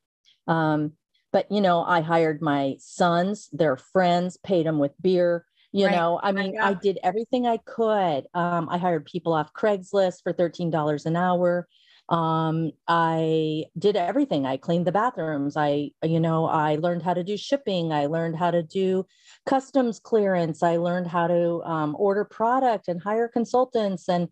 Um, 0.47 0.93
but, 1.31 1.51
you 1.53 1.61
know, 1.61 1.83
I 1.83 2.01
hired 2.01 2.41
my 2.41 2.77
sons, 2.79 3.49
their 3.53 3.77
friends, 3.77 4.39
paid 4.39 4.67
them 4.67 4.79
with 4.79 4.93
beer. 5.01 5.45
You 5.71 5.87
right. 5.87 5.95
know, 5.95 6.19
I 6.23 6.33
mean, 6.33 6.59
I 6.59 6.73
did 6.73 6.99
everything 7.03 7.47
I 7.47 7.59
could. 7.59 8.27
Um, 8.33 8.71
I 8.71 8.79
hired 8.79 9.05
people 9.05 9.35
off 9.35 9.53
Craigslist 9.53 10.23
for 10.23 10.33
$13 10.33 11.05
an 11.05 11.17
hour 11.17 11.69
um, 12.09 12.73
i 12.87 13.65
did 13.79 13.97
everything. 13.97 14.47
I 14.47 14.57
cleaned 14.57 14.87
the 14.87 14.93
bathrooms. 14.93 15.57
I 15.57 15.91
you 16.03 16.21
know 16.21 16.47
i 16.47 16.77
learned 16.77 17.03
how 17.03 17.15
to 17.15 17.25
do 17.25 17.37
shipping. 17.37 17.93
I 17.93 18.07
learned 18.07 18.37
how 18.37 18.51
to 18.51 18.63
do 18.63 19.05
customs 19.47 20.01
clearance. 20.01 20.63
I 20.63 20.77
learned 20.77 21.07
how 21.07 21.27
to 21.27 21.63
um, 21.65 21.97
order 21.99 22.25
product 22.25 22.89
and 22.89 23.03
hire 23.03 23.29
consultants 23.29 24.09
and 24.09 24.29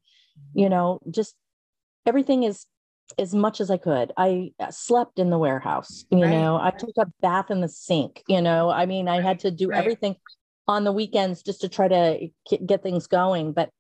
you 0.54 0.68
know 0.68 1.00
just 1.10 1.34
everything 2.06 2.44
is 2.44 2.66
as 3.18 3.34
much 3.34 3.60
as 3.60 3.70
i 3.70 3.76
could. 3.76 4.12
I 4.16 4.52
uh, 4.58 4.70
slept 4.70 5.18
in 5.18 5.30
the 5.30 5.38
warehouse 5.38 6.04
you 6.10 6.22
right. 6.22 6.30
know. 6.30 6.58
I 6.60 6.70
took 6.70 6.96
a 6.98 7.06
bath 7.20 7.50
in 7.50 7.60
the 7.60 7.68
sink 7.68 8.22
you 8.28 8.40
know. 8.40 8.70
I 8.70 8.86
mean 8.86 9.08
i 9.08 9.20
had 9.20 9.40
to 9.40 9.50
do 9.50 9.68
right. 9.68 9.78
everything 9.78 10.16
on 10.68 10.84
the 10.84 10.92
weekends 10.92 11.42
just 11.42 11.60
to 11.60 11.68
try 11.68 11.88
to 11.88 12.28
get 12.64 12.82
things 12.82 13.06
going 13.06 13.52
but 13.52 13.70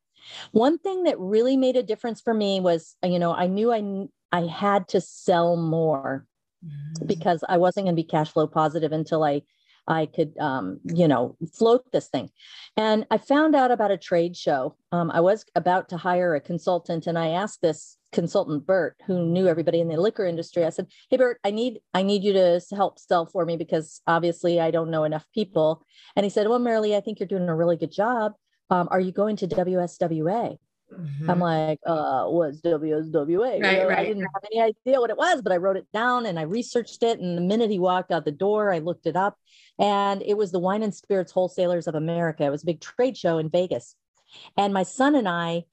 One 0.52 0.78
thing 0.78 1.04
that 1.04 1.18
really 1.18 1.56
made 1.56 1.76
a 1.76 1.82
difference 1.82 2.20
for 2.20 2.34
me 2.34 2.60
was, 2.60 2.96
you 3.02 3.18
know, 3.18 3.32
I 3.32 3.46
knew 3.46 3.72
I 3.72 4.06
I 4.32 4.46
had 4.46 4.88
to 4.88 5.00
sell 5.00 5.56
more 5.56 6.26
mm-hmm. 6.64 7.06
because 7.06 7.44
I 7.48 7.58
wasn't 7.58 7.86
going 7.86 7.96
to 7.96 8.02
be 8.02 8.08
cash 8.08 8.32
flow 8.32 8.46
positive 8.46 8.92
until 8.92 9.22
I 9.24 9.42
I 9.88 10.06
could, 10.06 10.36
um, 10.38 10.80
you 10.84 11.06
know, 11.06 11.36
float 11.52 11.84
this 11.92 12.08
thing. 12.08 12.30
And 12.76 13.06
I 13.10 13.18
found 13.18 13.54
out 13.54 13.70
about 13.70 13.92
a 13.92 13.96
trade 13.96 14.36
show. 14.36 14.76
Um, 14.92 15.10
I 15.10 15.20
was 15.20 15.44
about 15.54 15.88
to 15.90 15.96
hire 15.96 16.34
a 16.34 16.40
consultant, 16.40 17.06
and 17.06 17.18
I 17.18 17.28
asked 17.28 17.62
this 17.62 17.96
consultant 18.12 18.66
Bert, 18.66 18.96
who 19.06 19.24
knew 19.24 19.46
everybody 19.46 19.80
in 19.80 19.88
the 19.88 20.00
liquor 20.00 20.26
industry. 20.26 20.64
I 20.64 20.70
said, 20.70 20.88
"Hey, 21.10 21.16
Bert, 21.16 21.38
I 21.44 21.50
need 21.50 21.80
I 21.94 22.02
need 22.02 22.24
you 22.24 22.32
to 22.32 22.60
help 22.74 22.98
sell 22.98 23.26
for 23.26 23.44
me 23.44 23.56
because 23.56 24.00
obviously 24.06 24.60
I 24.60 24.70
don't 24.70 24.90
know 24.90 25.04
enough 25.04 25.26
people." 25.32 25.82
And 26.16 26.24
he 26.24 26.30
said, 26.30 26.48
"Well, 26.48 26.60
Merrilee, 26.60 26.96
I 26.96 27.00
think 27.00 27.20
you're 27.20 27.28
doing 27.28 27.48
a 27.48 27.54
really 27.54 27.76
good 27.76 27.92
job. 27.92 28.32
Um, 28.70 28.88
are 28.90 29.00
you 29.00 29.12
going 29.12 29.36
to 29.36 29.46
WSWA?" 29.46 30.58
Mm-hmm. 30.92 31.30
I'm 31.30 31.40
like, 31.40 31.80
uh, 31.84 32.26
what's 32.26 32.60
WSWA? 32.60 33.60
Right, 33.60 33.72
you 33.72 33.78
know, 33.78 33.88
right. 33.88 33.98
I 33.98 34.04
didn't 34.04 34.22
have 34.22 34.42
any 34.52 34.60
idea 34.60 35.00
what 35.00 35.10
it 35.10 35.16
was, 35.16 35.42
but 35.42 35.52
I 35.52 35.56
wrote 35.56 35.76
it 35.76 35.86
down 35.92 36.26
and 36.26 36.38
I 36.38 36.42
researched 36.42 37.02
it. 37.02 37.18
And 37.18 37.36
the 37.36 37.42
minute 37.42 37.70
he 37.70 37.78
walked 37.78 38.12
out 38.12 38.24
the 38.24 38.30
door, 38.30 38.72
I 38.72 38.78
looked 38.78 39.06
it 39.06 39.16
up. 39.16 39.36
And 39.78 40.22
it 40.22 40.36
was 40.36 40.52
the 40.52 40.58
Wine 40.60 40.82
and 40.82 40.94
Spirits 40.94 41.32
Wholesalers 41.32 41.86
of 41.86 41.96
America. 41.96 42.44
It 42.44 42.50
was 42.50 42.62
a 42.62 42.66
big 42.66 42.80
trade 42.80 43.16
show 43.16 43.38
in 43.38 43.50
Vegas. 43.50 43.96
And 44.56 44.72
my 44.72 44.84
son 44.84 45.16
and 45.16 45.28
I 45.28 45.64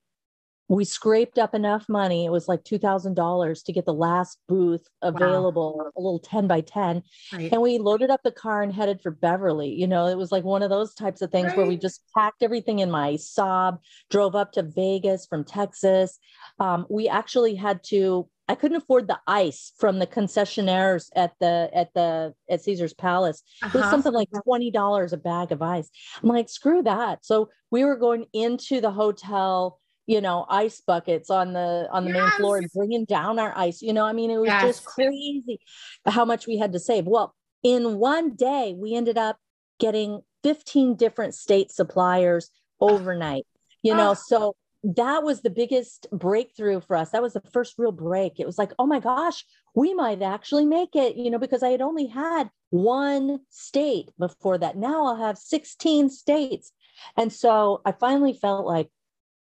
we 0.69 0.85
scraped 0.85 1.37
up 1.37 1.53
enough 1.53 1.89
money. 1.89 2.25
It 2.25 2.31
was 2.31 2.47
like 2.47 2.63
$2,000 2.63 3.65
to 3.65 3.73
get 3.73 3.85
the 3.85 3.93
last 3.93 4.39
booth 4.47 4.87
available, 5.01 5.75
wow. 5.77 5.91
a 5.95 6.01
little 6.01 6.19
10 6.19 6.47
by 6.47 6.61
10. 6.61 7.03
Right. 7.33 7.51
And 7.51 7.61
we 7.61 7.77
loaded 7.77 8.09
up 8.09 8.21
the 8.23 8.31
car 8.31 8.61
and 8.61 8.73
headed 8.73 9.01
for 9.01 9.11
Beverly. 9.11 9.69
You 9.69 9.87
know, 9.87 10.07
it 10.07 10.17
was 10.17 10.31
like 10.31 10.43
one 10.43 10.63
of 10.63 10.69
those 10.69 10.93
types 10.93 11.21
of 11.21 11.31
things 11.31 11.47
right. 11.47 11.57
where 11.57 11.65
we 11.65 11.77
just 11.77 12.01
packed 12.15 12.43
everything 12.43 12.79
in 12.79 12.89
my 12.89 13.13
Saab, 13.13 13.79
drove 14.09 14.35
up 14.35 14.53
to 14.53 14.63
Vegas 14.63 15.25
from 15.25 15.43
Texas. 15.43 16.17
Um, 16.59 16.85
we 16.89 17.07
actually 17.09 17.55
had 17.55 17.83
to 17.85 18.29
I 18.49 18.55
couldn't 18.55 18.77
afford 18.77 19.07
the 19.07 19.19
ice 19.25 19.71
from 19.77 19.99
the 19.99 20.07
concessionaires 20.07 21.09
at 21.15 21.31
the 21.39 21.69
at 21.73 21.93
the 21.93 22.33
at 22.49 22.61
Caesar's 22.61 22.93
Palace. 22.93 23.41
Uh-huh. 23.61 23.69
It 23.69 23.73
was 23.73 23.81
uh-huh. 23.83 23.91
something 23.91 24.13
like 24.13 24.27
twenty 24.43 24.69
dollars 24.69 25.13
a 25.13 25.17
bag 25.17 25.51
of 25.53 25.61
ice. 25.61 25.89
I'm 26.21 26.27
like, 26.27 26.49
screw 26.49 26.83
that. 26.83 27.25
So 27.25 27.49
we 27.71 27.85
were 27.85 27.95
going 27.95 28.25
into 28.33 28.81
the 28.81 28.91
hotel 28.91 29.79
you 30.05 30.21
know 30.21 30.45
ice 30.49 30.81
buckets 30.81 31.29
on 31.29 31.53
the 31.53 31.87
on 31.91 32.05
the 32.05 32.11
yes. 32.11 32.19
main 32.19 32.31
floor 32.31 32.57
and 32.57 32.69
bringing 32.73 33.05
down 33.05 33.39
our 33.39 33.53
ice 33.57 33.81
you 33.81 33.93
know 33.93 34.05
i 34.05 34.13
mean 34.13 34.29
it 34.29 34.37
was 34.37 34.47
yes. 34.47 34.63
just 34.63 34.85
crazy 34.85 35.59
how 36.05 36.25
much 36.25 36.47
we 36.47 36.57
had 36.57 36.73
to 36.73 36.79
save 36.79 37.05
well 37.05 37.35
in 37.63 37.97
one 37.97 38.35
day 38.35 38.75
we 38.77 38.95
ended 38.95 39.17
up 39.17 39.37
getting 39.79 40.21
15 40.43 40.95
different 40.95 41.33
state 41.33 41.71
suppliers 41.71 42.49
ah. 42.81 42.85
overnight 42.85 43.45
you 43.81 43.93
know 43.93 44.11
oh. 44.11 44.13
so 44.13 44.55
that 44.83 45.23
was 45.23 45.41
the 45.41 45.49
biggest 45.49 46.07
breakthrough 46.11 46.81
for 46.81 46.97
us 46.97 47.11
that 47.11 47.21
was 47.21 47.33
the 47.33 47.41
first 47.53 47.75
real 47.77 47.93
break 47.93 48.39
it 48.39 48.45
was 48.45 48.57
like 48.57 48.73
oh 48.77 48.85
my 48.85 48.99
gosh 48.99 49.45
we 49.73 49.93
might 49.93 50.21
actually 50.21 50.65
make 50.65 50.95
it 50.95 51.15
you 51.15 51.31
know 51.31 51.39
because 51.39 51.63
i 51.63 51.69
had 51.69 51.81
only 51.81 52.07
had 52.07 52.49
one 52.71 53.39
state 53.49 54.09
before 54.19 54.57
that 54.57 54.75
now 54.75 55.05
i'll 55.05 55.15
have 55.15 55.37
16 55.37 56.09
states 56.09 56.73
and 57.15 57.31
so 57.31 57.81
i 57.85 57.93
finally 57.93 58.33
felt 58.33 58.65
like 58.65 58.89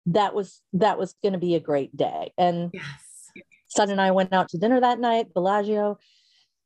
that 0.07 0.35
was 0.35 0.62
that 0.75 0.99
was 0.99 1.14
going 1.23 1.33
to 1.33 1.38
be 1.38 1.54
a 1.54 1.61
great 1.61 1.97
day. 1.97 2.33
And 2.38 2.71
yes. 2.73 2.85
son 3.69 3.90
and 3.90 4.00
I 4.00 4.11
went 4.11 4.33
out 4.33 4.49
to 4.50 4.59
dinner 4.59 4.80
that 4.80 4.99
night, 4.99 5.33
Bellagio, 5.35 5.99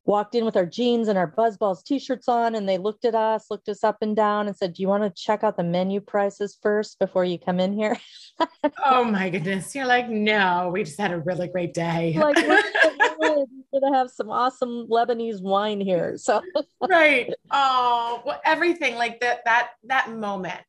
walked 0.06 0.34
in 0.34 0.44
with 0.44 0.56
our 0.56 0.66
jeans 0.66 1.08
and 1.08 1.18
our 1.18 1.30
BuzzBallz 1.30 1.82
t-shirts 1.84 2.28
on, 2.28 2.54
and 2.54 2.68
they 2.68 2.78
looked 2.78 3.04
at 3.04 3.14
us, 3.14 3.46
looked 3.50 3.68
us 3.68 3.82
up 3.82 3.98
and 4.02 4.14
down, 4.14 4.46
and 4.46 4.56
said, 4.56 4.74
"Do 4.74 4.82
you 4.82 4.88
want 4.88 5.02
to 5.02 5.22
check 5.22 5.42
out 5.42 5.56
the 5.56 5.64
menu 5.64 6.00
prices 6.00 6.58
first 6.62 6.98
before 6.98 7.24
you 7.24 7.38
come 7.38 7.60
in 7.60 7.72
here?" 7.72 7.98
oh 8.84 9.04
my 9.04 9.30
goodness! 9.30 9.74
You're 9.74 9.86
like, 9.86 10.08
no, 10.08 10.70
we 10.72 10.84
just 10.84 10.98
had 10.98 11.12
a 11.12 11.18
really 11.20 11.48
great 11.48 11.74
day. 11.74 12.14
like 12.18 12.36
we're 13.18 13.80
gonna 13.80 13.96
have 13.96 14.10
some 14.10 14.30
awesome 14.30 14.86
Lebanese 14.88 15.42
wine 15.42 15.80
here. 15.80 16.16
So 16.18 16.42
right. 16.88 17.32
Oh, 17.50 18.22
well, 18.24 18.40
everything 18.44 18.96
like 18.96 19.20
that 19.20 19.44
that 19.44 19.70
that 19.84 20.10
moment 20.10 20.60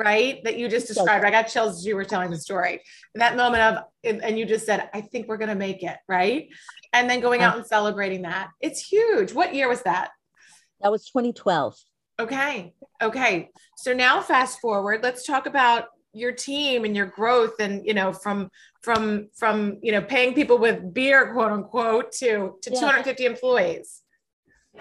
right? 0.00 0.42
That 0.44 0.56
you 0.56 0.68
just 0.68 0.88
described. 0.88 1.24
I 1.24 1.30
got 1.30 1.44
chills 1.44 1.78
as 1.78 1.86
you 1.86 1.94
were 1.94 2.04
telling 2.04 2.30
the 2.30 2.38
story. 2.38 2.80
That 3.14 3.36
moment 3.36 3.62
of, 3.62 3.84
and 4.22 4.38
you 4.38 4.46
just 4.46 4.64
said, 4.64 4.88
I 4.94 5.02
think 5.02 5.28
we're 5.28 5.36
going 5.36 5.50
to 5.50 5.54
make 5.54 5.82
it, 5.82 5.98
right? 6.08 6.48
And 6.92 7.08
then 7.08 7.20
going 7.20 7.42
out 7.42 7.56
and 7.56 7.66
celebrating 7.66 8.22
that. 8.22 8.48
It's 8.60 8.80
huge. 8.80 9.32
What 9.32 9.54
year 9.54 9.68
was 9.68 9.82
that? 9.82 10.10
That 10.80 10.90
was 10.90 11.04
2012. 11.06 11.76
Okay. 12.18 12.74
Okay. 13.02 13.50
So 13.76 13.92
now 13.92 14.20
fast 14.22 14.60
forward, 14.60 15.02
let's 15.02 15.26
talk 15.26 15.46
about 15.46 15.88
your 16.12 16.32
team 16.32 16.84
and 16.84 16.96
your 16.96 17.06
growth 17.06 17.60
and 17.60 17.86
you 17.86 17.94
know 17.94 18.12
from 18.12 18.50
from 18.82 19.28
from 19.36 19.78
you 19.80 19.92
know 19.92 20.02
paying 20.02 20.34
people 20.34 20.58
with 20.58 20.92
beer 20.92 21.32
quote 21.32 21.52
unquote 21.52 22.10
to 22.10 22.56
to 22.62 22.70
yeah. 22.72 22.80
250 22.80 23.26
employees 23.26 24.02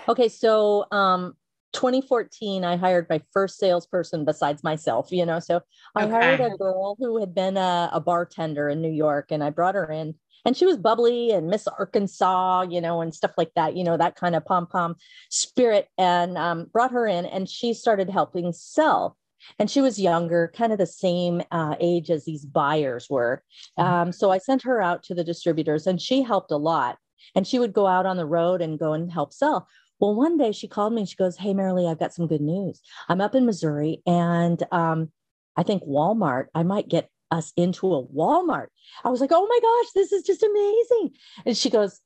okay 0.08 0.28
so 0.28 0.88
um 0.92 1.36
2014 1.74 2.64
i 2.64 2.76
hired 2.76 3.06
my 3.10 3.22
first 3.32 3.58
salesperson 3.58 4.26
besides 4.26 4.64
myself 4.64 5.12
you 5.12 5.26
know 5.26 5.40
so 5.40 5.62
i 5.96 6.04
okay. 6.04 6.12
hired 6.12 6.40
a 6.40 6.58
girl 6.58 6.96
who 7.00 7.20
had 7.20 7.34
been 7.36 7.58
a, 7.58 7.90
a, 7.94 8.00
bartender 8.00 8.70
in 8.70 8.82
new 8.82 8.92
york 8.92 9.28
and 9.30 9.44
i 9.44 9.50
brought 9.50 9.76
her 9.76 9.92
in 9.92 10.16
and 10.46 10.58
she 10.58 10.66
was 10.66 10.78
bubbly 10.78 11.32
and 11.32 11.48
miss 11.48 11.68
arkansas 11.68 12.62
you 12.64 12.82
know 12.82 13.02
and 13.02 13.14
stuff 13.14 13.32
like 13.38 13.52
that 13.56 13.76
you 13.76 13.84
know 13.84 13.98
that 13.98 14.16
kind 14.16 14.36
of 14.36 14.46
pom 14.46 14.66
pom 14.68 14.96
spirit 15.30 15.88
and 15.98 16.38
um, 16.38 16.66
brought 16.72 16.92
her 16.92 17.06
in 17.06 17.26
and 17.26 17.50
she 17.50 17.74
started 17.74 18.10
helping 18.10 18.52
sell 18.52 19.16
and 19.58 19.70
she 19.70 19.82
was 19.82 20.00
younger 20.00 20.52
kind 20.56 20.72
of 20.72 20.78
the 20.78 20.86
same 20.86 21.42
uh, 21.52 21.76
age 21.80 22.10
as 22.10 22.26
these 22.26 22.46
buyers 22.46 23.08
were 23.10 23.44
mm-hmm. 23.78 23.94
um, 23.94 24.12
so 24.12 24.32
i 24.32 24.38
sent 24.38 24.64
her 24.64 24.82
out 24.82 25.04
to 25.04 25.14
the 25.14 25.24
distributors 25.24 25.86
and 25.88 26.02
she 26.02 26.22
helped 26.22 26.52
a 26.52 26.58
lot 26.58 26.98
and 27.36 27.46
she 27.46 27.60
would 27.60 27.74
go 27.74 27.86
out 27.86 28.06
on 28.06 28.18
the 28.18 28.26
road 28.26 28.62
and 28.62 28.80
go 28.80 28.94
and 28.94 29.12
help 29.12 29.34
sell 29.34 29.68
well, 30.00 30.16
one 30.16 30.38
day 30.38 30.52
she 30.52 30.68
called 30.68 30.94
me 30.94 31.02
and 31.02 31.10
she 31.10 31.16
goes, 31.16 31.38
Hey, 31.38 31.54
Merrilee, 31.54 31.90
I've 31.90 32.00
got 32.00 32.14
some 32.14 32.28
good 32.28 32.42
news. 32.42 32.82
I'm 33.08 33.22
up 33.22 33.36
in 33.36 33.46
Missouri 33.46 34.02
and 34.06 34.62
um, 34.72 35.12
I 35.56 35.64
think 35.64 35.84
Walmart, 35.84 36.48
I 36.56 36.64
might 36.64 36.88
get 36.88 37.10
us 37.32 37.54
into 37.56 37.94
a 37.94 38.06
Walmart. 38.08 38.68
I 39.04 39.10
was 39.10 39.22
like, 39.22 39.32
Oh 39.34 39.46
my 39.46 39.60
gosh, 39.62 39.92
this 39.94 40.12
is 40.12 40.24
just 40.24 40.44
amazing. 40.44 41.16
And 41.46 41.58
she 41.58 41.70
goes, 41.70 42.00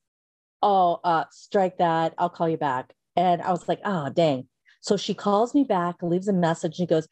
Oh, 0.62 1.00
uh, 1.04 1.26
strike 1.32 1.78
that. 1.78 2.14
I'll 2.18 2.30
call 2.30 2.50
you 2.50 2.58
back. 2.58 2.94
And 3.16 3.42
I 3.42 3.52
was 3.52 3.68
like, 3.68 3.80
Oh, 3.86 4.10
dang. 4.10 4.48
So 4.82 4.98
she 4.98 5.14
calls 5.14 5.54
me 5.54 5.64
back, 5.64 6.02
leaves 6.02 6.28
a 6.28 6.34
message. 6.34 6.76
She 6.76 6.86
goes, 6.86 7.08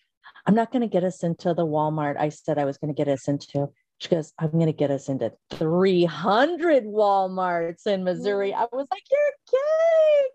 I'm 0.46 0.56
not 0.56 0.72
going 0.72 0.82
to 0.82 0.88
get 0.88 1.04
us 1.04 1.24
into 1.24 1.54
the 1.54 1.66
Walmart 1.66 2.18
I 2.18 2.30
said 2.30 2.58
I 2.58 2.66
was 2.66 2.78
going 2.78 2.94
to 2.94 2.98
get 2.98 3.12
us 3.12 3.28
into. 3.28 3.70
She 4.02 4.10
goes, 4.10 4.34
I'm 4.40 4.50
going 4.50 4.66
to 4.66 4.74
get 4.74 4.90
us 4.90 5.10
into 5.10 5.32
300 5.52 6.86
Walmarts 6.86 7.86
in 7.86 8.04
Missouri. 8.04 8.52
I 8.52 8.66
was 8.72 8.88
like, 8.90 9.04
You're 9.12 9.54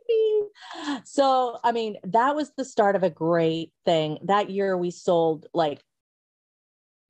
kidding 0.07 0.49
me. 0.95 1.01
So, 1.05 1.59
I 1.65 1.73
mean, 1.73 1.97
that 2.05 2.37
was 2.37 2.53
the 2.57 2.65
start 2.65 2.95
of 2.95 3.03
a 3.03 3.11
great 3.11 3.73
thing. 3.85 4.19
That 4.23 4.51
year 4.51 4.79
we 4.79 4.93
sold 4.93 5.47
like, 5.53 5.83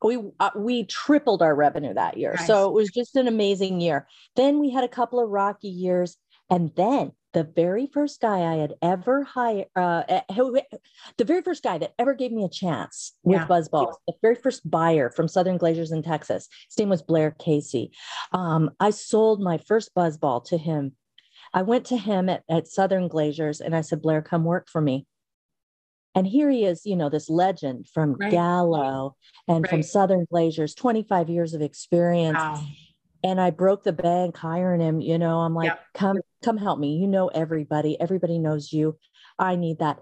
we 0.03 0.19
uh, 0.41 0.51
we 0.57 0.85
tripled 0.85 1.43
our 1.43 1.55
revenue 1.55 1.93
that 1.93 2.17
year. 2.17 2.33
Nice. 2.39 2.47
So 2.47 2.71
it 2.71 2.73
was 2.73 2.89
just 2.89 3.17
an 3.17 3.29
amazing 3.29 3.83
year. 3.83 4.07
Then 4.35 4.59
we 4.59 4.71
had 4.71 4.85
a 4.85 4.89
couple 4.89 5.21
of 5.23 5.29
rocky 5.29 5.69
years 5.69 6.17
and 6.49 6.73
then 6.75 7.13
the 7.37 7.45
very 7.45 7.87
first 7.87 8.23
guy 8.23 8.51
I 8.51 8.55
had 8.55 8.77
ever 8.81 9.23
hired, 9.23 9.67
uh, 9.77 10.05
eh, 10.09 10.23
the 11.19 11.25
very 11.25 11.43
first 11.43 11.63
guy 11.63 11.77
that 11.77 11.93
ever 11.99 12.15
gave 12.15 12.33
me 12.33 12.45
a 12.45 12.49
chance 12.49 13.13
with 13.25 13.41
yeah. 13.41 13.47
BuzzBallz, 13.47 13.93
the 14.07 14.15
very 14.23 14.37
first 14.37 14.69
buyer 14.71 15.11
from 15.11 15.29
Southern 15.29 15.59
Glazers 15.59 15.93
in 15.93 16.03
Texas, 16.03 16.49
his 16.71 16.79
name 16.79 16.89
was 16.89 17.03
Blair 17.03 17.33
Casey. 17.39 17.93
Um, 18.33 18.71
I 18.81 18.89
sold 18.89 19.43
my 19.43 19.59
first 19.59 19.95
BuzzBall 19.95 20.47
to 20.47 20.57
him. 20.57 20.93
I 21.53 21.61
went 21.61 21.85
to 21.87 21.99
him 21.99 22.31
at, 22.31 22.43
at 22.49 22.69
Southern 22.69 23.07
Glazers 23.07 23.61
and 23.61 23.77
I 23.77 23.83
said, 23.83 24.01
Blair, 24.01 24.23
come 24.23 24.45
work 24.45 24.71
for 24.71 24.81
me. 24.81 25.07
And 26.15 26.27
here 26.27 26.49
he 26.49 26.65
is, 26.65 26.87
you 26.87 26.97
know, 26.97 27.11
this 27.11 27.29
legend 27.29 27.87
from 27.93 28.15
right. 28.15 28.31
Gallo 28.31 29.15
and 29.47 29.63
right. 29.63 29.71
from 29.71 29.83
Southern 29.83 30.25
Glazers, 30.33 30.75
25 30.75 31.29
years 31.29 31.53
of 31.53 31.61
experience. 31.61 32.39
Wow 32.39 32.63
and 33.27 33.41
I 33.41 33.51
broke 33.51 33.83
the 33.83 33.93
bank 33.93 34.37
hiring 34.37 34.81
him. 34.81 35.01
You 35.01 35.19
know, 35.19 35.41
I'm 35.41 35.55
like, 35.55 35.67
yep. 35.67 35.81
come, 35.95 36.19
come 36.45 36.57
help 36.57 36.79
me. 36.79 36.97
You 36.97 37.09
know, 37.09 37.29
everybody, 37.29 38.01
everybody 38.01 38.39
knows 38.39 38.73
you. 38.73 38.99
I 39.39 39.57
need 39.57 39.79
that. 39.79 40.01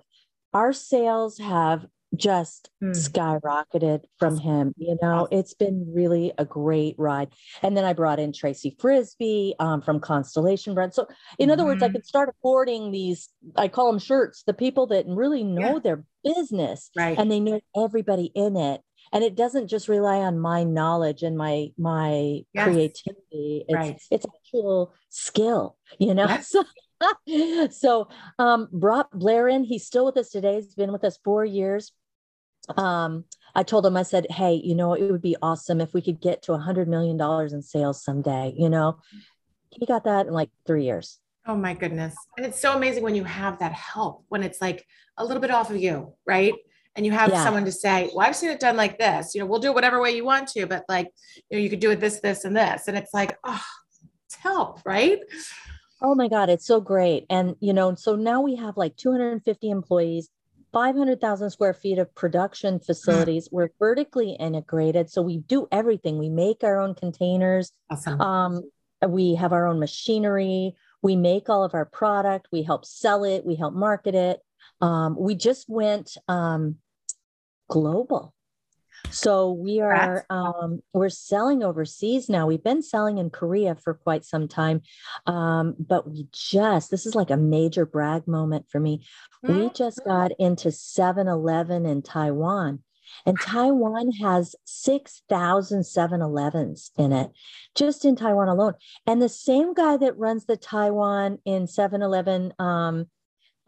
Our 0.53 0.73
sales 0.73 1.39
have 1.39 1.87
just 2.17 2.71
mm. 2.83 2.91
skyrocketed 2.91 4.03
from 4.19 4.39
him. 4.39 4.73
You 4.77 4.97
know, 5.03 5.29
it's 5.31 5.55
been 5.55 5.93
really 5.93 6.33
a 6.39 6.45
great 6.45 6.95
ride. 6.99 7.33
And 7.63 7.77
then 7.77 7.85
I 7.85 7.93
brought 7.93 8.21
in 8.21 8.33
Tracy 8.33 8.77
Frisbee 8.79 9.55
um, 9.59 9.83
from 9.83 10.01
Constellation 10.01 10.75
Brand. 10.75 10.95
So, 10.95 11.07
in 11.39 11.47
mm-hmm. 11.47 11.53
other 11.53 11.65
words, 11.65 11.83
I 11.83 11.87
mm-hmm. 11.87 11.97
could 11.97 12.07
start 12.07 12.29
affording 12.29 12.91
these, 12.91 13.29
I 13.57 13.69
call 13.69 13.91
them 13.91 13.99
shirts, 13.99 14.43
the 14.47 14.55
people 14.55 14.87
that 14.89 15.07
really 15.07 15.45
know 15.45 15.75
yeah. 15.75 15.79
their 15.81 16.05
business 16.23 16.91
right. 16.97 17.19
and 17.19 17.31
they 17.31 17.41
know 17.41 17.61
everybody 17.77 18.31
in 18.35 18.57
it 18.57 18.81
and 19.15 19.25
it 19.25 19.37
doesn't 19.37 19.69
just 19.69 19.89
rely 19.89 20.19
on 20.19 20.39
my 20.39 20.65
knowledge 20.65 21.23
and 21.23 21.39
my 21.39 21.69
my 21.79 22.41
yes. 22.53 22.65
creativity 22.65 23.65
it's 23.69 23.75
right. 23.75 24.03
it's 24.11 24.27
actual 24.27 24.93
skill 25.09 25.77
you 25.99 26.13
know 26.13 26.27
yes. 26.27 26.49
so, 26.49 26.65
so 27.71 28.09
um 28.39 28.69
brought 28.73 29.11
blair 29.13 29.49
in 29.49 29.65
he's 29.65 29.87
still 29.87 30.05
with 30.05 30.17
us 30.19 30.29
today 30.29 30.57
he's 30.57 30.75
been 30.75 30.93
with 30.93 31.05
us 31.05 31.19
four 31.25 31.45
years 31.45 31.93
um 32.77 33.25
I 33.57 33.63
told 33.63 33.87
him, 33.87 33.97
I 33.97 34.03
said, 34.03 34.27
hey, 34.31 34.55
you 34.55 34.75
know, 34.75 34.95
it 34.95 35.13
would 35.13 35.23
be 35.23 35.37
awesome 35.41 35.81
if 35.81 35.95
we 35.95 36.03
could 36.03 36.21
get 36.21 36.43
to 36.43 36.55
a 36.55 36.59
$100 36.59 36.89
million 36.89 37.21
in 37.53 37.63
sales 37.63 38.03
someday. 38.03 38.53
You 38.57 38.69
know, 38.69 38.99
he 39.71 39.87
got 39.87 40.05
that 40.05 40.27
in 40.27 40.33
like 40.33 40.51
three 40.67 40.85
years. 40.85 41.21
Oh 41.47 41.55
my 41.55 41.75
goodness. 41.75 42.17
And 42.37 42.45
it's 42.45 42.61
so 42.61 42.75
amazing 42.75 43.03
when 43.03 43.15
you 43.15 43.23
have 43.23 43.59
that 43.59 43.73
help, 43.73 44.25
when 44.29 44.43
it's 44.43 44.61
like 44.61 44.85
a 45.17 45.25
little 45.25 45.41
bit 45.41 45.51
off 45.51 45.71
of 45.71 45.77
you, 45.77 46.15
right? 46.27 46.55
And 46.97 47.05
you 47.05 47.13
have 47.13 47.31
yeah. 47.31 47.43
someone 47.43 47.65
to 47.65 47.73
say, 47.73 48.11
Well, 48.15 48.27
I've 48.27 48.37
seen 48.37 48.51
it 48.51 48.61
done 48.61 48.77
like 48.77 48.99
this. 48.99 49.35
You 49.35 49.41
know, 49.41 49.47
we'll 49.47 49.61
do 49.61 49.69
it 49.69 49.75
whatever 49.75 50.01
way 50.01 50.15
you 50.15 50.25
want 50.25 50.49
to, 50.51 50.67
but 50.67 50.85
like, 50.89 51.11
you 51.51 51.59
know, 51.59 51.63
you 51.63 51.71
could 51.71 51.81
do 51.81 51.91
it 51.91 52.01
this, 52.01 52.21
this, 52.21 52.45
and 52.45 52.57
this. 52.57 52.89
And 52.89 52.97
it's 52.97 53.13
like, 53.13 53.37
oh, 53.45 53.63
it's 54.27 54.37
help, 54.37 54.81
right? 54.85 55.19
Oh 56.01 56.15
my 56.15 56.29
God, 56.29 56.51
it's 56.51 56.67
so 56.67 56.81
great. 56.81 57.25
And, 57.31 57.57
you 57.61 57.73
know, 57.73 57.95
so 57.95 58.15
now 58.15 58.43
we 58.43 58.57
have 58.57 58.77
like 58.77 58.97
250 58.97 59.71
employees, 59.71 60.29
500,000 60.73 61.51
square 61.51 61.75
feet 61.75 61.99
of 61.99 62.15
production 62.15 62.79
facilities. 62.79 63.49
We're 63.51 63.71
vertically 63.79 64.33
integrated. 64.33 65.11
So 65.11 65.23
we 65.23 65.39
do 65.39 65.67
everything. 65.73 66.19
We 66.19 66.29
make 66.29 66.63
our 66.63 66.81
own 66.81 66.95
containers. 66.95 67.73
Awesome. 67.91 68.21
Um, 68.21 68.71
we 69.09 69.35
have 69.37 69.53
our 69.53 69.67
own 69.67 69.79
machinery. 69.79 70.75
We 71.03 71.17
make 71.17 71.49
all 71.49 71.65
of 71.65 71.75
our 71.75 71.85
product. 71.85 72.49
We 72.51 72.63
help 72.63 72.85
sell 72.85 73.25
it. 73.25 73.45
We 73.45 73.55
help 73.55 73.75
market 73.75 74.15
it. 74.15 74.41
Um, 74.81 75.17
we 75.19 75.35
just 75.35 75.69
went 75.69 76.17
um, 76.29 76.77
global. 77.69 78.35
So 79.11 79.53
we 79.53 79.81
are 79.81 80.25
um, 80.31 80.81
we're 80.93 81.09
selling 81.09 81.63
overseas 81.63 82.29
now. 82.29 82.47
We've 82.47 82.63
been 82.63 82.83
selling 82.83 83.19
in 83.19 83.31
Korea 83.31 83.75
for 83.75 83.95
quite 83.95 84.25
some 84.25 84.49
time, 84.49 84.83
um, 85.27 85.77
but 85.79 86.09
we 86.09 86.27
just 86.33 86.91
this 86.91 87.07
is 87.07 87.15
like 87.15 87.31
a 87.31 87.37
major 87.37 87.87
brag 87.87 88.27
moment 88.27 88.67
for 88.69 88.81
me. 88.81 89.07
Mm-hmm. 89.45 89.59
We 89.59 89.71
just 89.71 90.05
got 90.05 90.33
into 90.39 90.69
7-Eleven 90.69 91.87
in 91.87 92.03
Taiwan. 92.03 92.83
And 93.27 93.39
Taiwan 93.39 94.11
has 94.13 94.57
6,000 94.65 95.85
7 95.85 96.21
Elevens 96.21 96.91
in 96.97 97.13
it, 97.13 97.31
just 97.75 98.05
in 98.05 98.17
Taiwan 98.17 98.49
alone. 98.49 98.75
And 99.07 99.23
the 99.23 99.29
same 99.29 99.75
guy 99.75 99.97
that 99.99 100.19
runs 100.19 100.47
the 100.47 100.57
Taiwan 100.57 101.39
in 101.45 101.67
7 101.67 102.03
Eleven 102.03 102.53
um, 102.59 103.07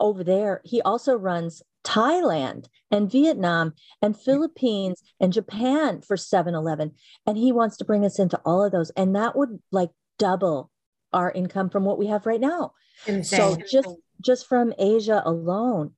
over 0.00 0.24
there, 0.24 0.60
he 0.64 0.82
also 0.82 1.14
runs 1.14 1.62
Thailand 1.86 2.66
and 2.90 3.10
Vietnam 3.10 3.72
and 4.02 4.18
Philippines 4.18 5.02
and 5.20 5.32
Japan 5.32 6.00
for 6.00 6.16
7 6.16 6.54
Eleven. 6.54 6.92
And 7.26 7.38
he 7.38 7.52
wants 7.52 7.76
to 7.78 7.84
bring 7.84 8.04
us 8.04 8.18
into 8.18 8.40
all 8.44 8.64
of 8.64 8.72
those. 8.72 8.90
And 8.90 9.14
that 9.14 9.36
would 9.36 9.60
like 9.70 9.90
double 10.18 10.70
our 11.12 11.30
income 11.30 11.70
from 11.70 11.84
what 11.84 11.98
we 11.98 12.08
have 12.08 12.26
right 12.26 12.40
now. 12.40 12.72
Insane. 13.06 13.38
So 13.38 13.56
just 13.70 13.88
just 14.20 14.46
from 14.46 14.72
Asia 14.78 15.22
alone. 15.24 15.92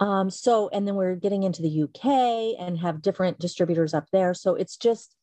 Um, 0.00 0.30
so, 0.30 0.68
and 0.70 0.86
then 0.86 0.94
we're 0.94 1.16
getting 1.16 1.42
into 1.42 1.62
the 1.62 1.82
UK 1.82 2.58
and 2.58 2.78
have 2.78 3.02
different 3.02 3.38
distributors 3.38 3.94
up 3.94 4.06
there. 4.12 4.34
So 4.34 4.54
it's 4.54 4.76
just, 4.76 5.14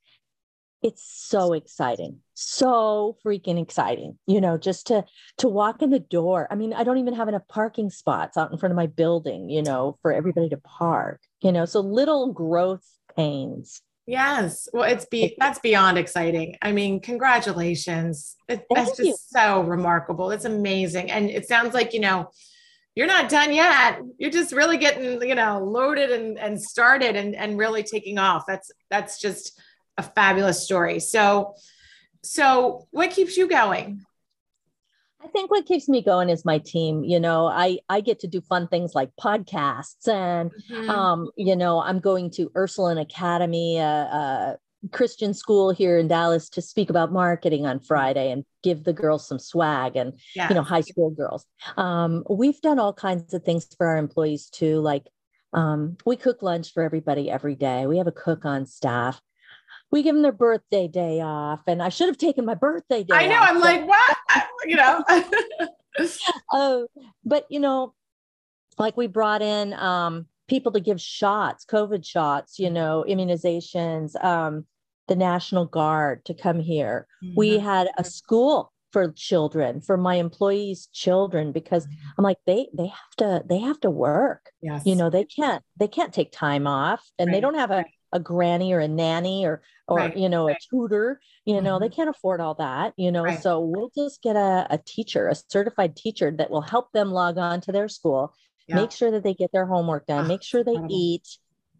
it's 0.85 1.03
so 1.03 1.53
exciting. 1.53 2.19
So 2.35 3.17
freaking 3.25 3.59
exciting 3.61 4.19
you 4.27 4.39
know 4.39 4.57
just 4.57 4.87
to 4.87 5.03
to 5.39 5.47
walk 5.47 5.81
in 5.81 5.89
the 5.89 5.99
door. 5.99 6.47
I 6.51 6.55
mean 6.55 6.73
i 6.73 6.83
don't 6.83 6.99
even 6.99 7.15
have 7.15 7.27
enough 7.27 7.47
parking 7.47 7.89
spots 7.89 8.37
out 8.37 8.51
in 8.51 8.57
front 8.57 8.71
of 8.71 8.75
my 8.75 8.87
building 8.87 9.49
you 9.49 9.63
know 9.63 9.97
for 10.01 10.13
everybody 10.13 10.49
to 10.49 10.57
park 10.57 11.21
you 11.41 11.51
know 11.51 11.65
so 11.65 11.79
little 11.79 12.31
growth 12.33 12.85
pains. 13.15 13.81
Yes. 14.05 14.69
Well 14.73 14.83
it's 14.83 15.05
be 15.05 15.35
that's 15.39 15.59
beyond 15.59 15.97
exciting. 15.97 16.55
I 16.61 16.71
mean 16.71 16.99
congratulations. 16.99 18.35
It, 18.47 18.65
that's 18.69 18.97
just 18.97 19.01
you. 19.01 19.15
so 19.17 19.61
remarkable. 19.61 20.29
It's 20.29 20.45
amazing. 20.45 21.09
And 21.09 21.29
it 21.29 21.47
sounds 21.47 21.73
like 21.73 21.93
you 21.93 22.01
know 22.01 22.29
you're 22.95 23.07
not 23.07 23.29
done 23.29 23.53
yet. 23.53 23.99
You're 24.17 24.31
just 24.31 24.53
really 24.53 24.77
getting, 24.77 25.21
you 25.21 25.35
know, 25.35 25.59
loaded 25.61 26.11
and, 26.11 26.39
and 26.39 26.61
started 26.61 27.17
and, 27.17 27.35
and 27.35 27.57
really 27.57 27.83
taking 27.83 28.17
off. 28.17 28.45
That's 28.47 28.71
that's 28.89 29.19
just 29.19 29.59
a 29.97 30.03
fabulous 30.03 30.63
story. 30.63 30.99
So 30.99 31.55
so 32.25 32.87
what 32.91 33.11
keeps 33.11 33.37
you 33.37 33.47
going? 33.47 34.03
I 35.23 35.27
think 35.27 35.49
what 35.49 35.65
keeps 35.65 35.89
me 35.89 36.01
going 36.01 36.29
is 36.29 36.45
my 36.45 36.59
team. 36.59 37.03
You 37.03 37.19
know, 37.19 37.47
I 37.47 37.79
I 37.89 38.01
get 38.01 38.19
to 38.19 38.27
do 38.27 38.41
fun 38.41 38.67
things 38.67 38.93
like 38.93 39.09
podcasts, 39.19 40.07
and 40.07 40.51
mm-hmm. 40.69 40.89
um, 40.89 41.29
you 41.35 41.55
know, 41.55 41.81
I'm 41.81 41.99
going 41.99 42.29
to 42.31 42.51
Ursuline 42.55 42.99
Academy, 42.99 43.77
a, 43.77 43.83
a, 43.85 44.57
Christian 44.91 45.33
school 45.33 45.71
here 45.71 45.97
in 45.97 46.07
Dallas, 46.07 46.47
to 46.49 46.61
speak 46.61 46.91
about 46.91 47.11
marketing 47.11 47.65
on 47.65 47.79
Friday 47.79 48.31
and 48.31 48.45
give 48.61 48.83
the 48.83 48.93
girls 48.93 49.27
some 49.27 49.39
swag, 49.39 49.95
and 49.95 50.13
yeah. 50.35 50.47
you 50.49 50.55
know, 50.55 50.61
high 50.61 50.81
school 50.81 51.09
girls. 51.09 51.45
Um, 51.75 52.23
we've 52.29 52.61
done 52.61 52.77
all 52.77 52.93
kinds 52.93 53.33
of 53.33 53.43
things 53.43 53.67
for 53.77 53.87
our 53.87 53.97
employees 53.97 54.49
too, 54.49 54.79
like 54.79 55.07
um, 55.53 55.97
we 56.05 56.17
cook 56.17 56.43
lunch 56.43 56.71
for 56.71 56.83
everybody 56.83 57.31
every 57.31 57.55
day. 57.55 57.87
We 57.87 57.97
have 57.97 58.07
a 58.07 58.11
cook 58.11 58.45
on 58.45 58.67
staff 58.67 59.19
we 59.91 60.03
give 60.03 60.15
them 60.15 60.21
their 60.21 60.31
birthday 60.31 60.87
day 60.87 61.21
off. 61.21 61.61
And 61.67 61.81
I 61.81 61.89
should 61.89 62.07
have 62.07 62.17
taken 62.17 62.45
my 62.45 62.55
birthday 62.55 63.03
day. 63.03 63.15
I 63.15 63.27
know. 63.27 63.35
Off, 63.35 63.49
I'm 63.49 63.55
but, 63.55 63.63
like, 63.63 63.87
what? 63.87 64.45
you 64.65 64.75
know. 64.75 65.03
uh, 66.51 66.81
but 67.25 67.45
you 67.49 67.59
know, 67.59 67.93
like 68.77 68.97
we 68.97 69.07
brought 69.07 69.41
in 69.41 69.73
um, 69.73 70.25
people 70.47 70.71
to 70.73 70.79
give 70.79 70.99
shots, 70.99 71.65
COVID 71.65 72.05
shots, 72.05 72.59
you 72.59 72.69
know, 72.69 73.05
immunizations, 73.07 74.21
um, 74.23 74.65
the 75.07 75.15
National 75.15 75.65
Guard 75.65 76.25
to 76.25 76.33
come 76.33 76.59
here. 76.59 77.07
Mm-hmm. 77.23 77.35
We 77.37 77.59
had 77.59 77.89
a 77.97 78.03
school 78.03 78.71
for 78.95 79.11
children 79.11 79.81
for 79.81 79.97
my 79.97 80.15
employees 80.15 80.87
children 80.93 81.51
because 81.51 81.85
mm-hmm. 81.85 82.11
i'm 82.17 82.23
like 82.23 82.37
they 82.45 82.69
they 82.73 82.87
have 82.87 83.15
to 83.17 83.43
they 83.45 83.59
have 83.59 83.77
to 83.77 83.89
work 83.89 84.51
yes. 84.61 84.83
you 84.85 84.95
know 84.95 85.09
they 85.09 85.25
can't 85.25 85.61
they 85.77 85.89
can't 85.89 86.13
take 86.13 86.31
time 86.31 86.65
off 86.65 87.03
and 87.19 87.27
right. 87.27 87.33
they 87.33 87.41
don't 87.41 87.55
have 87.55 87.71
a 87.71 87.83
a 88.15 88.19
granny 88.19 88.71
or 88.73 88.79
a 88.79 88.87
nanny 88.87 89.45
or 89.45 89.61
or 89.87 89.97
right. 89.97 90.17
you 90.17 90.29
know 90.29 90.47
right. 90.47 90.55
a 90.55 90.67
tutor 90.69 91.19
you 91.43 91.61
know 91.61 91.75
mm-hmm. 91.75 91.83
they 91.83 91.89
can't 91.89 92.09
afford 92.09 92.39
all 92.39 92.55
that 92.55 92.93
you 92.95 93.11
know 93.11 93.23
right. 93.23 93.43
so 93.43 93.59
we'll 93.59 93.91
just 93.93 94.21
get 94.21 94.37
a, 94.37 94.65
a 94.69 94.79
teacher 94.85 95.27
a 95.27 95.35
certified 95.35 95.95
teacher 95.95 96.31
that 96.31 96.49
will 96.49 96.61
help 96.61 96.91
them 96.93 97.11
log 97.11 97.37
on 97.37 97.59
to 97.59 97.71
their 97.71 97.89
school 97.89 98.33
yeah. 98.67 98.75
make 98.75 98.91
sure 98.91 99.11
that 99.11 99.23
they 99.23 99.33
get 99.33 99.51
their 99.51 99.65
homework 99.65 100.07
done 100.07 100.25
oh, 100.25 100.27
make 100.27 100.41
sure 100.41 100.63
they 100.63 100.71
incredible. 100.71 100.95
eat 100.95 101.37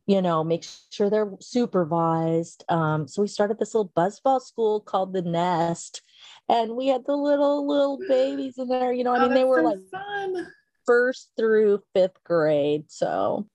you 0.07 0.21
know 0.21 0.43
make 0.43 0.65
sure 0.91 1.09
they're 1.09 1.31
supervised 1.39 2.65
um, 2.69 3.07
so 3.07 3.21
we 3.21 3.27
started 3.27 3.57
this 3.57 3.73
little 3.73 3.91
buzzball 3.95 4.41
school 4.41 4.81
called 4.81 5.13
the 5.13 5.21
nest 5.21 6.01
and 6.49 6.75
we 6.75 6.87
had 6.87 7.05
the 7.05 7.15
little 7.15 7.65
little 7.65 7.97
babies 8.09 8.57
in 8.57 8.67
there 8.67 8.91
you 8.91 9.05
know 9.05 9.13
i 9.13 9.19
oh, 9.19 9.21
mean 9.21 9.33
they 9.33 9.45
were 9.45 9.61
so 9.61 9.67
like 9.69 9.79
fun. 9.89 10.47
first 10.85 11.31
through 11.37 11.81
fifth 11.93 12.21
grade 12.25 12.83
so 12.89 13.47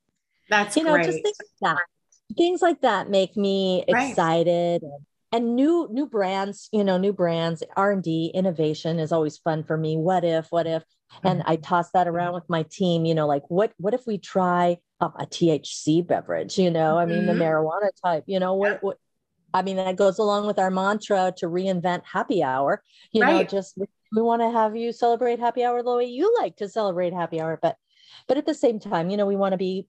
that's 0.49 0.77
you 0.77 0.83
know 0.83 0.95
great. 0.95 1.07
just 1.07 1.23
think 1.23 1.37
that 1.61 1.77
things 2.37 2.63
like 2.63 2.81
that 2.83 3.11
make 3.11 3.37
me 3.37 3.85
excited. 3.87 4.83
And, 4.83 5.07
and 5.33 5.55
new 5.55 5.89
new 5.93 6.07
brands 6.07 6.69
you 6.73 6.83
know 6.83 6.99
new 6.99 7.13
brands 7.13 7.63
r&d 7.77 8.33
innovation 8.35 8.99
is 8.99 9.13
always 9.13 9.39
fun 9.39 9.63
for 9.63 9.77
me. 9.77 9.97
What 9.97 10.25
if 10.25 10.47
what 10.51 10.67
if? 10.67 10.83
And 11.25 11.43
i 11.47 11.57
toss 11.57 11.91
that 11.93 12.09
around 12.09 12.35
with 12.35 12.49
my 12.49 12.65
team 12.65 13.05
you 13.05 13.15
know 13.15 13.27
like 13.27 13.43
what 13.49 13.73
what 13.79 13.95
if 13.95 14.07
we 14.07 14.19
try 14.19 14.79
um, 15.01 15.13
a 15.19 15.27
thc 15.27 16.07
beverage 16.07 16.59
you 16.59 16.71
know? 16.71 16.99
I 16.99 17.07
mean 17.07 17.25
mm-hmm. 17.25 17.39
the 17.39 17.45
marijuana 17.45 17.91
type 18.05 18.25
you 18.27 18.39
know? 18.39 18.55
What, 18.55 18.83
what 18.83 18.99
i 19.53 19.63
mean 19.63 19.77
that 19.77 19.97
goes 19.97 20.19
along 20.19 20.47
with 20.47 20.59
our 20.59 20.71
mantra 20.71 21.33
to 21.39 21.47
reinvent 21.47 22.03
happy 22.05 22.43
hour 22.43 22.83
you 23.13 23.23
right. 23.23 23.33
know 23.33 23.43
just 23.45 23.77
we 24.13 24.23
want 24.23 24.43
to 24.43 24.51
have 24.51 24.77
you 24.77 24.93
celebrate 24.93 25.39
happy 25.39 25.65
hour 25.65 25.83
the 25.83 25.97
way 25.97 26.05
you 26.05 26.35
like 26.41 26.57
to 26.57 26.69
celebrate 26.69 27.13
happy 27.13 27.41
hour 27.41 27.59
but 27.61 27.77
but 28.29 28.37
at 28.37 28.47
the 28.47 28.55
same 28.55 28.79
time 28.79 29.11
you 29.11 29.17
know 29.17 29.27
we 29.27 29.37
want 29.37 29.53
to 29.53 29.59
be 29.59 29.89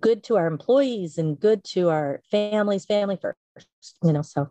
good 0.00 0.22
to 0.24 0.36
our 0.36 0.46
employees 0.46 1.18
and 1.18 1.38
good 1.38 1.64
to 1.64 1.90
our 1.90 2.20
families, 2.30 2.84
family 2.84 3.18
first, 3.20 3.36
you 4.02 4.12
know, 4.12 4.22
so. 4.22 4.48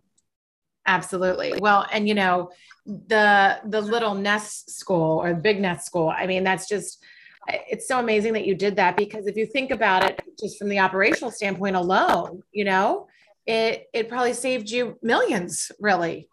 Absolutely. 0.87 1.53
Well, 1.59 1.85
and 1.91 2.07
you 2.07 2.15
know, 2.15 2.51
the 2.85 3.59
the 3.65 3.81
little 3.81 4.15
nest 4.15 4.71
school 4.71 5.21
or 5.21 5.33
the 5.33 5.39
big 5.39 5.61
nest 5.61 5.85
school, 5.85 6.09
I 6.09 6.25
mean, 6.25 6.43
that's 6.43 6.67
just 6.67 7.03
it's 7.47 7.87
so 7.87 7.99
amazing 7.99 8.33
that 8.33 8.45
you 8.45 8.55
did 8.55 8.75
that 8.75 8.97
because 8.97 9.27
if 9.27 9.35
you 9.35 9.45
think 9.45 9.71
about 9.71 10.03
it 10.03 10.19
just 10.39 10.57
from 10.57 10.69
the 10.69 10.79
operational 10.79 11.31
standpoint 11.31 11.75
alone, 11.75 12.41
you 12.51 12.65
know, 12.65 13.07
it 13.45 13.87
it 13.93 14.09
probably 14.09 14.33
saved 14.33 14.69
you 14.69 14.97
millions 15.01 15.71
really 15.79 16.29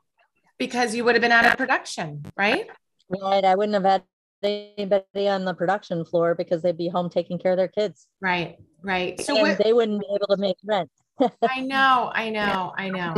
because 0.58 0.94
you 0.94 1.04
would 1.04 1.14
have 1.14 1.22
been 1.22 1.32
out 1.32 1.46
of 1.46 1.56
production, 1.56 2.24
right? 2.37 2.66
Right. 3.08 3.44
I 3.44 3.54
wouldn't 3.54 3.74
have 3.74 3.84
had 3.84 4.02
anybody 4.42 5.29
on 5.29 5.44
the 5.44 5.55
production 5.55 6.05
floor 6.05 6.35
because 6.35 6.62
they'd 6.62 6.77
be 6.77 6.88
home 6.88 7.11
taking 7.11 7.38
care 7.38 7.53
of 7.53 7.59
their 7.59 7.68
kids. 7.68 8.07
Right. 8.20 8.57
Right. 8.83 9.20
So 9.20 9.35
what, 9.37 9.59
they 9.59 9.72
wouldn't 9.72 10.01
be 10.01 10.07
able 10.14 10.29
to 10.29 10.37
make 10.37 10.57
rent. 10.64 10.90
I 11.48 11.61
know, 11.61 12.11
I 12.14 12.31
know, 12.31 12.72
I 12.77 12.90
know. 12.90 13.14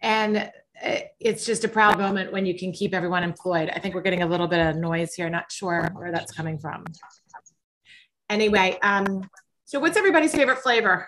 And 0.00 0.50
it's 1.20 1.44
just 1.44 1.64
a 1.64 1.68
proud 1.68 1.98
moment 1.98 2.32
when 2.32 2.46
you 2.46 2.58
can 2.58 2.72
keep 2.72 2.94
everyone 2.94 3.22
employed. 3.22 3.70
I 3.74 3.78
think 3.78 3.94
we're 3.94 4.00
getting 4.00 4.22
a 4.22 4.26
little 4.26 4.48
bit 4.48 4.66
of 4.66 4.76
noise 4.76 5.14
here. 5.14 5.28
Not 5.28 5.52
sure 5.52 5.90
where 5.94 6.10
that's 6.10 6.32
coming 6.32 6.58
from. 6.58 6.84
Anyway, 8.30 8.78
um, 8.82 9.28
so 9.64 9.78
what's 9.78 9.96
everybody's 9.96 10.34
favorite 10.34 10.58
flavor? 10.58 11.06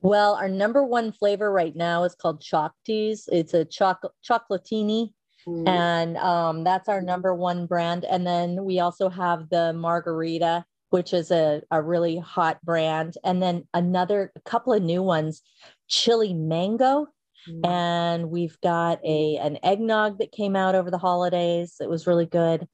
Well, 0.00 0.34
our 0.34 0.48
number 0.48 0.84
one 0.84 1.12
flavor 1.12 1.50
right 1.50 1.74
now 1.74 2.04
is 2.04 2.14
called 2.14 2.40
Choc 2.40 2.74
Tease. 2.84 3.28
It's 3.32 3.54
a 3.54 3.64
choc- 3.64 4.12
chocolatini, 4.28 5.12
mm. 5.46 5.68
and 5.68 6.16
um, 6.16 6.64
that's 6.64 6.88
our 6.88 7.00
number 7.00 7.34
one 7.34 7.66
brand. 7.66 8.04
And 8.04 8.26
then 8.26 8.64
we 8.64 8.80
also 8.80 9.08
have 9.08 9.48
the 9.48 9.72
margarita 9.72 10.64
which 10.94 11.12
is 11.12 11.32
a, 11.32 11.60
a 11.72 11.82
really 11.82 12.18
hot 12.18 12.64
brand. 12.64 13.18
And 13.24 13.42
then 13.42 13.66
another 13.74 14.30
a 14.36 14.40
couple 14.42 14.72
of 14.72 14.80
new 14.80 15.02
ones, 15.02 15.42
chili 15.88 16.32
mango. 16.32 17.08
Mm. 17.50 17.66
And 17.66 18.30
we've 18.30 18.56
got 18.60 19.00
a 19.04 19.36
an 19.38 19.58
eggnog 19.64 20.18
that 20.18 20.30
came 20.30 20.54
out 20.54 20.76
over 20.76 20.92
the 20.92 20.98
holidays. 20.98 21.78
It 21.80 21.90
was 21.90 22.06
really 22.06 22.26
good. 22.26 22.68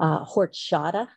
Uh, 0.00 0.24
horchata, 0.24 1.08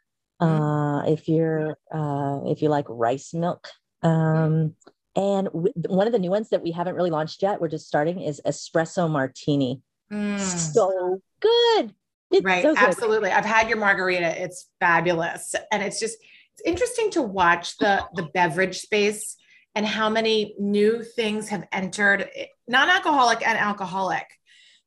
uh, 0.41 1.03
if 1.07 1.29
you're 1.29 1.77
uh, 1.93 2.41
if 2.47 2.61
you 2.61 2.67
like 2.67 2.87
rice 2.89 3.33
milk. 3.33 3.69
Um, 4.03 4.75
and 5.15 5.47
w- 5.47 5.73
one 5.87 6.07
of 6.07 6.13
the 6.13 6.19
new 6.19 6.29
ones 6.29 6.49
that 6.49 6.61
we 6.61 6.71
haven't 6.71 6.95
really 6.95 7.09
launched 7.09 7.41
yet, 7.41 7.61
we're 7.61 7.69
just 7.69 7.87
starting, 7.87 8.21
is 8.21 8.41
espresso 8.45 9.09
martini. 9.09 9.81
Mm. 10.11 10.39
So 10.39 11.21
good. 11.39 11.93
It's 12.31 12.43
right. 12.43 12.63
So 12.63 12.75
good. 12.75 12.83
Absolutely. 12.83 13.31
I've 13.31 13.45
had 13.45 13.69
your 13.69 13.77
margarita. 13.77 14.41
It's 14.41 14.69
fabulous. 14.79 15.55
And 15.71 15.81
it's 15.81 15.99
just, 15.99 16.17
it's 16.53 16.63
interesting 16.65 17.11
to 17.11 17.21
watch 17.21 17.77
the, 17.77 18.05
the 18.15 18.23
beverage 18.23 18.79
space 18.79 19.35
and 19.75 19.85
how 19.85 20.09
many 20.09 20.55
new 20.59 21.03
things 21.03 21.49
have 21.49 21.67
entered 21.71 22.29
non-alcoholic 22.67 23.47
and 23.47 23.57
alcoholic. 23.57 24.25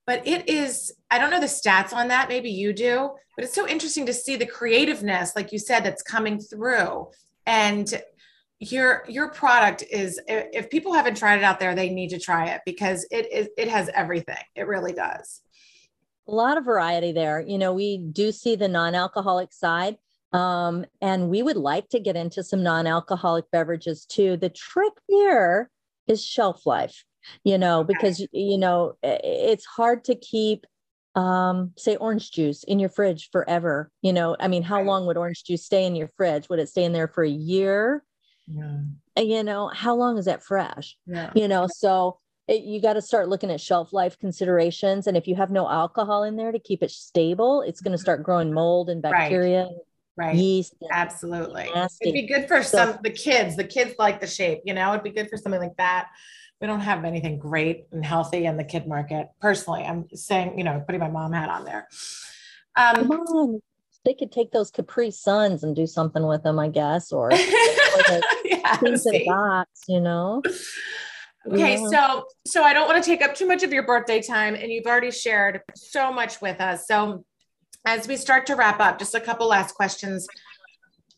But 0.06 0.26
it 0.26 0.48
is, 0.48 0.92
I 1.11 1.18
don't 1.18 1.30
know 1.30 1.40
the 1.40 1.46
stats 1.46 1.92
on 1.92 2.08
that. 2.08 2.28
Maybe 2.28 2.50
you 2.50 2.72
do, 2.72 3.11
but 3.37 3.44
it's 3.44 3.54
so 3.54 3.68
interesting 3.68 4.06
to 4.06 4.12
see 4.12 4.37
the 4.37 4.46
creativeness, 4.46 5.37
like 5.37 5.52
you 5.52 5.58
said, 5.58 5.85
that's 5.85 6.02
coming 6.02 6.40
through. 6.40 7.08
And 7.46 8.02
your 8.70 9.05
your 9.09 9.29
product 9.29 9.83
is 9.90 10.20
if 10.29 10.70
people 10.70 10.92
haven't 10.92 11.16
tried 11.16 11.38
it 11.38 11.44
out 11.44 11.59
there 11.59 11.75
they 11.75 11.90
need 11.90 12.11
to 12.11 12.18
try 12.18 12.46
it 12.46 12.61
because 12.64 13.05
it 13.11 13.31
is 13.33 13.48
it 13.57 13.68
has 13.68 13.90
everything. 13.94 14.37
It 14.55 14.68
really 14.68 14.92
does. 14.92 15.42
A 16.29 16.33
lot 16.33 16.57
of 16.57 16.64
variety 16.64 17.11
there. 17.11 17.40
You 17.40 17.59
know 17.59 17.72
we 17.72 17.98
do 17.98 18.31
see 18.31 18.55
the 18.55 18.68
non-alcoholic 18.68 19.53
side 19.53 19.96
um, 20.33 20.85
and 21.01 21.29
we 21.29 21.42
would 21.42 21.57
like 21.57 21.88
to 21.88 21.98
get 21.98 22.14
into 22.16 22.44
some 22.44 22.62
non-alcoholic 22.62 23.51
beverages 23.51 24.07
too. 24.07 24.37
The 24.37 24.48
trick 24.48 24.92
here 25.09 25.68
is 26.07 26.25
shelf 26.25 26.64
life 26.64 27.05
you 27.44 27.57
know 27.57 27.85
because 27.85 28.20
okay. 28.20 28.29
you 28.33 28.59
know 28.59 28.94
it's 29.03 29.64
hard 29.64 30.05
to 30.05 30.14
keep 30.14 30.66
um, 31.14 31.72
say 31.77 31.96
orange 31.96 32.31
juice 32.31 32.64
in 32.64 32.79
your 32.79 32.88
fridge 32.90 33.29
forever 33.33 33.90
you 34.03 34.12
know. 34.12 34.37
I 34.38 34.46
mean 34.46 34.62
how 34.62 34.83
long 34.83 35.07
would 35.07 35.16
orange 35.16 35.42
juice 35.42 35.64
stay 35.64 35.85
in 35.85 35.96
your 35.96 36.11
fridge? 36.16 36.48
Would 36.48 36.61
it 36.61 36.68
stay 36.68 36.85
in 36.85 36.92
there 36.92 37.09
for 37.09 37.25
a 37.25 37.29
year 37.29 38.05
yeah. 38.54 39.22
you 39.22 39.42
know 39.42 39.68
how 39.68 39.94
long 39.94 40.18
is 40.18 40.24
that 40.24 40.42
fresh 40.42 40.96
yeah. 41.06 41.30
you 41.34 41.48
know 41.48 41.66
so 41.68 42.18
it, 42.48 42.62
you 42.62 42.80
got 42.80 42.94
to 42.94 43.02
start 43.02 43.28
looking 43.28 43.50
at 43.50 43.60
shelf 43.60 43.92
life 43.92 44.18
considerations 44.18 45.06
and 45.06 45.16
if 45.16 45.26
you 45.26 45.34
have 45.34 45.50
no 45.50 45.68
alcohol 45.68 46.24
in 46.24 46.36
there 46.36 46.52
to 46.52 46.58
keep 46.58 46.82
it 46.82 46.90
stable 46.90 47.62
it's 47.62 47.80
going 47.80 47.92
to 47.92 47.98
start 47.98 48.22
growing 48.22 48.52
mold 48.52 48.88
and 48.88 49.02
bacteria 49.02 49.64
right. 49.64 49.76
Right. 50.14 50.36
Yeast. 50.36 50.74
Absolutely. 50.90 51.70
Nasty. 51.74 52.10
It'd 52.10 52.12
be 52.12 52.26
good 52.26 52.46
for 52.46 52.62
so, 52.62 52.76
some 52.76 52.98
the 53.02 53.08
kids. 53.08 53.56
The 53.56 53.64
kids 53.64 53.94
like 53.98 54.20
the 54.20 54.26
shape, 54.26 54.60
you 54.66 54.74
know, 54.74 54.90
it'd 54.90 55.02
be 55.02 55.08
good 55.08 55.30
for 55.30 55.38
something 55.38 55.58
like 55.58 55.78
that. 55.78 56.08
We 56.60 56.66
don't 56.66 56.80
have 56.80 57.06
anything 57.06 57.38
great 57.38 57.86
and 57.92 58.04
healthy 58.04 58.44
in 58.44 58.58
the 58.58 58.62
kid 58.62 58.86
market. 58.86 59.28
Personally, 59.40 59.84
I'm 59.84 60.04
saying, 60.12 60.58
you 60.58 60.64
know, 60.64 60.82
putting 60.84 61.00
my 61.00 61.08
mom 61.08 61.32
hat 61.32 61.48
on 61.48 61.64
there. 61.64 61.88
Um, 62.76 62.96
Come 62.96 63.10
on 63.10 63.60
they 64.04 64.14
could 64.14 64.32
take 64.32 64.50
those 64.50 64.70
Capri 64.70 65.10
Suns 65.10 65.62
and 65.62 65.76
do 65.76 65.86
something 65.86 66.26
with 66.26 66.42
them, 66.42 66.58
I 66.58 66.68
guess, 66.68 67.12
or, 67.12 67.30
or 67.94 68.20
yeah, 68.44 68.78
box, 69.26 69.70
you 69.88 70.00
know. 70.00 70.42
Okay, 71.50 71.81
yeah. 71.81 71.88
so 71.88 72.24
so 72.46 72.62
I 72.62 72.72
don't 72.72 72.88
want 72.88 73.02
to 73.02 73.09
take 73.09 73.22
up 73.22 73.35
too 73.35 73.46
much 73.46 73.62
of 73.62 73.72
your 73.72 73.85
birthday 73.85 74.22
time, 74.22 74.55
and 74.55 74.70
you've 74.70 74.87
already 74.87 75.11
shared 75.11 75.61
so 75.74 76.12
much 76.12 76.40
with 76.40 76.61
us. 76.61 76.87
So 76.87 77.24
as 77.85 78.07
we 78.07 78.16
start 78.16 78.46
to 78.46 78.55
wrap 78.55 78.81
up, 78.81 78.98
just 78.98 79.14
a 79.14 79.20
couple 79.20 79.48
last 79.48 79.74
questions. 79.74 80.26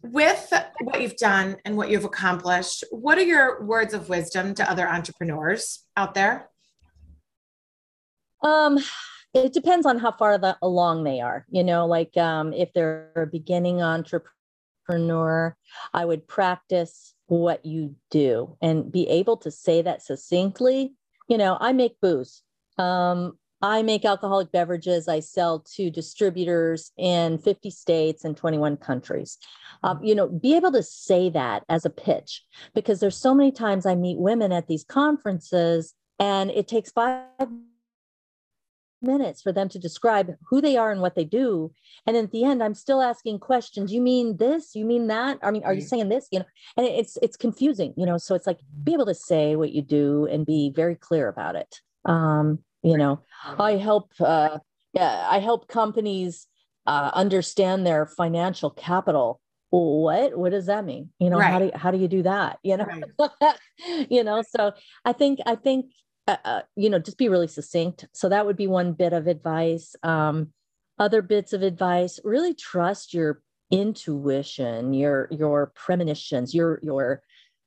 With 0.03 0.53
what 0.83 1.01
you've 1.01 1.17
done 1.17 1.57
and 1.65 1.79
what 1.79 1.89
you've 1.89 2.05
accomplished, 2.05 2.85
what 2.91 3.17
are 3.17 3.23
your 3.23 3.65
words 3.65 3.95
of 3.95 4.11
wisdom 4.11 4.55
to 4.57 4.71
other 4.71 4.87
entrepreneurs 4.87 5.83
out 5.97 6.13
there? 6.13 6.51
Um, 8.43 8.79
it 9.35 9.53
depends 9.53 9.85
on 9.85 9.99
how 9.99 10.13
far 10.13 10.39
the, 10.39 10.57
along 10.63 11.05
they 11.05 11.21
are 11.21 11.45
you 11.51 11.65
know 11.65 11.87
like 11.87 12.17
um, 12.17 12.53
if 12.53 12.73
they're 12.73 13.11
a 13.17 13.27
beginning 13.27 13.83
entrepreneur 13.83 14.34
i 14.89 16.05
would 16.05 16.27
practice 16.27 17.15
what 17.27 17.65
you 17.65 17.95
do 18.11 18.57
and 18.61 18.91
be 18.91 19.09
able 19.09 19.37
to 19.39 19.51
say 19.51 19.83
that 19.83 20.03
succinctly. 20.03 20.95
You 21.29 21.39
know 21.39 21.57
i 21.61 21.73
make 21.73 22.01
booze. 22.01 22.43
Um, 22.79 23.39
i 23.63 23.83
make 23.83 24.05
alcoholic 24.05 24.53
beverages. 24.53 25.09
I 25.09 25.21
sell 25.21 25.65
to 25.77 25.91
distributors 25.91 26.93
in 26.99 27.39
50 27.39 27.71
states 27.71 28.25
and 28.25 28.37
21 28.37 28.77
countries. 28.77 29.39
Um, 29.83 30.03
you 30.03 30.15
know 30.15 30.29
be 30.29 30.55
able 30.55 30.73
to 30.73 30.83
say 30.83 31.31
that 31.31 31.65
as 31.69 31.85
a 31.85 31.91
pitch 31.91 32.43
because 32.75 33.01
there's 33.01 33.17
so 33.17 33.35
many 33.35 33.53
times 33.53 33.87
i 33.87 33.95
meet 33.95 34.19
women 34.19 34.53
at 34.53 34.67
these 34.67 34.85
conferences 34.85 35.95
and 36.19 36.51
it 36.51 36.69
takes 36.69 36.91
five 36.91 37.49
minutes 39.05 39.43
for 39.43 39.53
them 39.53 39.69
to 39.69 39.79
describe 39.79 40.35
who 40.49 40.61
they 40.61 40.77
are 40.77 40.91
and 40.91 41.01
what 41.01 41.15
they 41.15 41.25
do. 41.25 41.73
And 42.07 42.17
at 42.17 42.33
the 42.33 42.45
end 42.45 42.63
i'm 42.63 42.75
still 42.75 43.03
asking 43.03 43.39
questions. 43.39 43.93
You 43.93 44.01
mean 44.01 44.37
this? 44.37 44.75
You 44.75 44.85
mean 44.85 45.07
that? 45.09 45.39
I 45.43 45.51
mean 45.51 45.65
are 45.65 45.75
you 45.75 45.83
saying 45.83 46.09
this? 46.09 46.29
You 46.31 46.41
know 46.41 46.47
and 46.77 46.87
it's 46.87 47.17
it's 47.23 47.37
confusing 47.37 47.95
you 47.97 48.07
know 48.07 48.19
so 48.19 48.35
it's 48.35 48.47
like 48.47 48.61
be 48.83 48.95
able 48.95 49.07
to 49.07 49.15
say 49.15 49.57
what 49.57 49.73
you 49.73 49.83
do 49.83 50.27
and 50.31 50.47
be 50.47 50.73
very 50.75 50.97
clear 50.97 51.29
about 51.29 51.57
it. 51.57 51.81
Um 52.05 52.61
you 52.83 52.99
know 52.99 53.23
i 53.59 53.73
help 53.77 54.13
uh 54.21 54.59
yeah 54.93 55.27
i 55.31 55.39
help 55.39 55.69
companies 55.69 56.49
uh, 56.87 57.11
understand 57.15 57.87
their 57.87 58.07
financial 58.07 58.71
capital. 58.71 59.41
What 59.71 60.39
what 60.39 60.51
does 60.53 60.67
that 60.67 60.85
mean? 60.85 61.11
You 61.19 61.31
know 61.31 61.39
right. 61.39 61.51
how 61.51 61.59
do 61.59 61.65
you, 61.65 61.73
how 61.75 61.91
do 61.91 61.99
you 61.99 62.09
do 62.09 62.23
that? 62.23 62.59
You 62.63 62.77
know? 62.77 62.87
Right. 63.19 63.57
you 64.09 64.23
know 64.23 64.43
so 64.49 64.73
i 65.05 65.13
think 65.13 65.41
i 65.47 65.57
think 65.57 65.87
uh, 66.27 66.37
uh, 66.45 66.63
you 66.77 66.89
know, 66.89 66.99
just 66.99 67.19
be 67.19 67.29
really 67.29 67.49
succinct. 67.49 68.07
So 68.13 68.29
that 68.29 68.47
would 68.47 68.57
be 68.57 68.67
one 68.67 68.93
bit 68.93 69.13
of 69.13 69.27
advice. 69.27 69.95
Um, 70.03 70.53
other 70.99 71.23
bits 71.23 71.53
of 71.53 71.63
advice: 71.63 72.21
really 72.25 72.55
trust 72.55 73.13
your 73.13 73.43
intuition, 73.71 74.95
your 74.95 75.29
your 75.31 75.73
premonitions, 75.75 76.55
your 76.55 76.79
your 76.83 77.23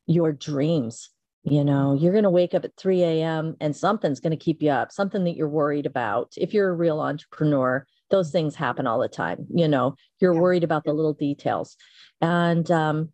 your 0.06 0.32
dreams. 0.32 1.10
You 1.43 1.63
know, 1.63 1.93
you're 1.93 2.12
going 2.12 2.26
to 2.26 2.30
wake 2.30 2.54
up 2.54 2.65
at 2.65 2.76
3 2.76 3.04
a.m. 3.04 3.56
and 3.62 3.74
something's 3.74 4.20
going 4.20 4.38
to 4.38 4.43
keep 4.43 4.62
you 4.62 4.70
up, 4.70 4.91
something 4.91 5.24
that 5.24 5.38
you're 5.38 5.48
worried 5.48 5.86
about. 5.86 6.34
If 6.36 6.54
you're 6.54 6.70
a 6.70 6.76
real 6.76 7.00
entrepreneur, 7.00 7.86
those 8.10 8.32
things 8.32 8.54
happen 8.54 8.86
all 8.86 9.00
the 9.00 9.08
time. 9.08 9.48
You 9.54 9.70
know, 9.70 9.96
you're 10.20 10.34
yeah. 10.34 10.41
worried 10.41 10.65
about 10.65 10.84
the 10.84 10.91
little 10.91 11.13
details. 11.13 11.78
And 12.20 12.70
um, 12.70 13.13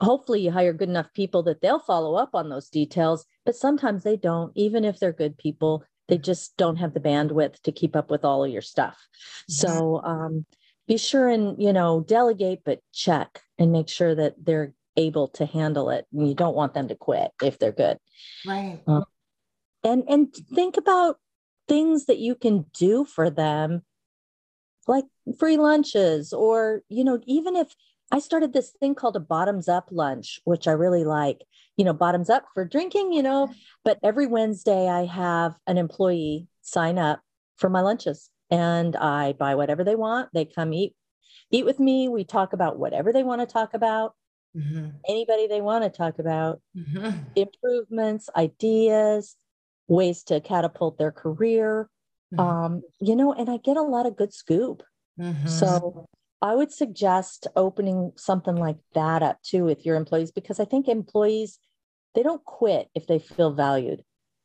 hopefully 0.00 0.40
you 0.40 0.50
hire 0.50 0.72
good 0.72 0.88
enough 0.88 1.12
people 1.14 1.42
that 1.42 1.60
they'll 1.60 1.78
follow 1.78 2.16
up 2.16 2.34
on 2.34 2.48
those 2.48 2.68
details 2.68 3.24
but 3.44 3.56
sometimes 3.56 4.04
they 4.04 4.16
don't 4.16 4.52
even 4.54 4.84
if 4.84 4.98
they're 4.98 5.12
good 5.12 5.38
people 5.38 5.84
they 6.08 6.18
just 6.18 6.56
don't 6.56 6.76
have 6.76 6.94
the 6.94 7.00
bandwidth 7.00 7.60
to 7.62 7.72
keep 7.72 7.96
up 7.96 8.10
with 8.10 8.24
all 8.24 8.44
of 8.44 8.50
your 8.50 8.62
stuff. 8.62 8.98
So 9.48 10.00
um, 10.04 10.46
be 10.86 10.98
sure 10.98 11.28
and 11.28 11.60
you 11.60 11.72
know 11.72 12.04
delegate 12.06 12.60
but 12.64 12.80
check 12.92 13.42
and 13.58 13.72
make 13.72 13.88
sure 13.88 14.14
that 14.14 14.34
they're 14.42 14.72
able 14.96 15.28
to 15.28 15.46
handle 15.46 15.90
it. 15.90 16.06
You 16.12 16.34
don't 16.34 16.56
want 16.56 16.74
them 16.74 16.88
to 16.88 16.94
quit 16.94 17.32
if 17.42 17.58
they're 17.58 17.72
good. 17.72 17.98
Right. 18.46 18.80
Um, 18.86 19.04
and 19.82 20.04
and 20.08 20.34
think 20.34 20.76
about 20.76 21.18
things 21.68 22.06
that 22.06 22.18
you 22.18 22.34
can 22.36 22.66
do 22.72 23.04
for 23.04 23.28
them 23.28 23.82
like 24.86 25.04
free 25.40 25.56
lunches 25.56 26.32
or 26.32 26.82
you 26.88 27.02
know 27.02 27.18
even 27.26 27.56
if 27.56 27.74
I 28.10 28.20
started 28.20 28.52
this 28.52 28.70
thing 28.70 28.94
called 28.94 29.16
a 29.16 29.20
bottoms 29.20 29.68
up 29.68 29.88
lunch, 29.90 30.40
which 30.44 30.68
I 30.68 30.72
really 30.72 31.04
like. 31.04 31.44
You 31.76 31.84
know, 31.84 31.92
bottoms 31.92 32.30
up 32.30 32.46
for 32.54 32.64
drinking, 32.64 33.12
you 33.12 33.22
know, 33.22 33.52
but 33.84 33.98
every 34.02 34.26
Wednesday 34.26 34.88
I 34.88 35.04
have 35.04 35.54
an 35.66 35.76
employee 35.76 36.46
sign 36.62 36.98
up 36.98 37.20
for 37.56 37.68
my 37.68 37.80
lunches 37.80 38.30
and 38.50 38.96
I 38.96 39.32
buy 39.32 39.54
whatever 39.54 39.84
they 39.84 39.96
want. 39.96 40.30
They 40.32 40.44
come 40.44 40.72
eat 40.72 40.94
eat 41.50 41.64
with 41.64 41.78
me. 41.78 42.08
We 42.08 42.24
talk 42.24 42.52
about 42.52 42.78
whatever 42.78 43.12
they 43.12 43.22
want 43.22 43.40
to 43.40 43.46
talk 43.46 43.74
about. 43.74 44.14
Mm-hmm. 44.56 44.88
Anybody 45.08 45.46
they 45.46 45.60
want 45.60 45.84
to 45.84 45.90
talk 45.90 46.18
about, 46.18 46.60
mm-hmm. 46.76 47.10
improvements, 47.34 48.30
ideas, 48.34 49.36
ways 49.86 50.22
to 50.24 50.40
catapult 50.40 50.98
their 50.98 51.12
career. 51.12 51.90
Mm-hmm. 52.32 52.40
Um, 52.40 52.82
you 53.00 53.16
know, 53.16 53.32
and 53.32 53.50
I 53.50 53.58
get 53.58 53.76
a 53.76 53.82
lot 53.82 54.06
of 54.06 54.16
good 54.16 54.32
scoop. 54.32 54.82
Mm-hmm. 55.20 55.48
So 55.48 56.08
I 56.42 56.54
would 56.54 56.72
suggest 56.72 57.46
opening 57.56 58.12
something 58.16 58.56
like 58.56 58.76
that 58.94 59.22
up 59.22 59.42
too 59.42 59.64
with 59.64 59.86
your 59.86 59.96
employees 59.96 60.30
because 60.30 60.60
I 60.60 60.64
think 60.64 60.88
employees 60.88 61.58
they 62.14 62.22
don't 62.22 62.44
quit 62.44 62.88
if 62.94 63.06
they 63.06 63.18
feel 63.18 63.52
valued. 63.52 64.02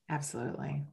Absolutely. 0.10 0.84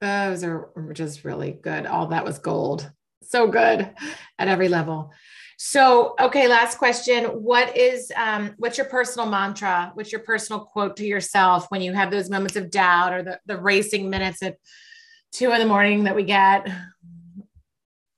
Those 0.00 0.44
are 0.44 0.70
just 0.92 1.24
really 1.24 1.52
good. 1.52 1.86
All 1.86 2.06
that 2.08 2.24
was 2.24 2.38
gold. 2.38 2.90
So 3.22 3.48
good 3.48 3.90
at 4.38 4.48
every 4.48 4.68
level. 4.68 5.12
So, 5.58 6.14
okay, 6.18 6.48
last 6.48 6.78
question. 6.78 7.24
What 7.24 7.76
is 7.76 8.10
um, 8.16 8.54
what's 8.56 8.78
your 8.78 8.86
personal 8.86 9.28
mantra? 9.28 9.90
What's 9.92 10.10
your 10.10 10.22
personal 10.22 10.64
quote 10.64 10.96
to 10.96 11.04
yourself 11.04 11.66
when 11.68 11.82
you 11.82 11.92
have 11.92 12.10
those 12.10 12.30
moments 12.30 12.56
of 12.56 12.70
doubt 12.70 13.12
or 13.12 13.22
the, 13.22 13.40
the 13.44 13.58
racing 13.58 14.08
minutes 14.08 14.42
at 14.42 14.56
two 15.32 15.52
in 15.52 15.58
the 15.58 15.66
morning 15.66 16.04
that 16.04 16.16
we 16.16 16.22
get? 16.22 16.66